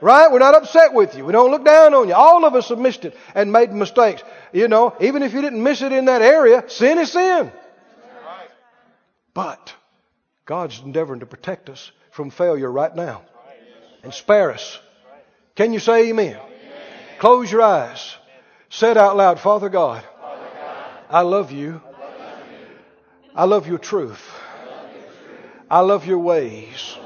[0.00, 0.30] Right?
[0.30, 1.24] We're not upset with you.
[1.24, 2.14] We don't look down on you.
[2.14, 4.22] All of us have missed it and made mistakes.
[4.52, 7.52] You know, even if you didn't miss it in that area, sin is sin.
[9.34, 9.74] But
[10.46, 13.22] God's endeavoring to protect us from failure right now
[14.02, 14.78] and spare us.
[15.56, 16.38] Can you say amen?
[17.18, 18.16] Close your eyes.
[18.72, 20.04] Said out loud, Father God,
[21.10, 21.80] I love you.
[23.34, 24.24] I love your truth.
[25.68, 26.96] I love your ways.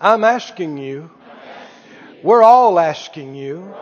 [0.00, 1.10] I'm asking you,
[2.24, 3.72] we're all asking you,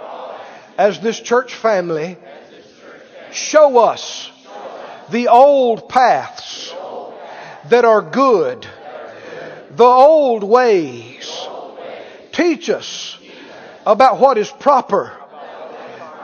[0.76, 2.18] as this church family,
[3.32, 4.30] show us
[5.10, 6.74] the old paths
[7.70, 8.66] that are good,
[9.70, 11.48] the old ways.
[12.32, 13.18] Teach us
[13.86, 15.18] about what is proper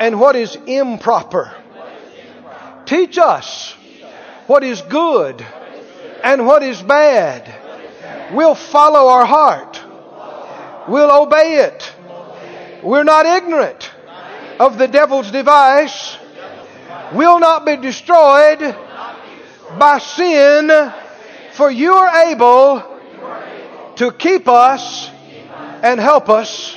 [0.03, 1.55] and what is improper.
[2.87, 3.73] Teach us
[4.49, 5.47] what is good
[6.24, 8.35] and what is bad.
[8.35, 9.81] We'll follow our heart.
[10.89, 11.95] We'll obey it.
[12.83, 13.93] We're not ignorant
[14.59, 16.16] of the devil's device.
[17.15, 18.59] We'll not be destroyed
[19.79, 20.93] by sin,
[21.53, 22.83] for you are able
[23.95, 25.09] to keep us
[25.85, 26.77] and help us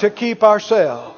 [0.00, 1.17] to keep ourselves.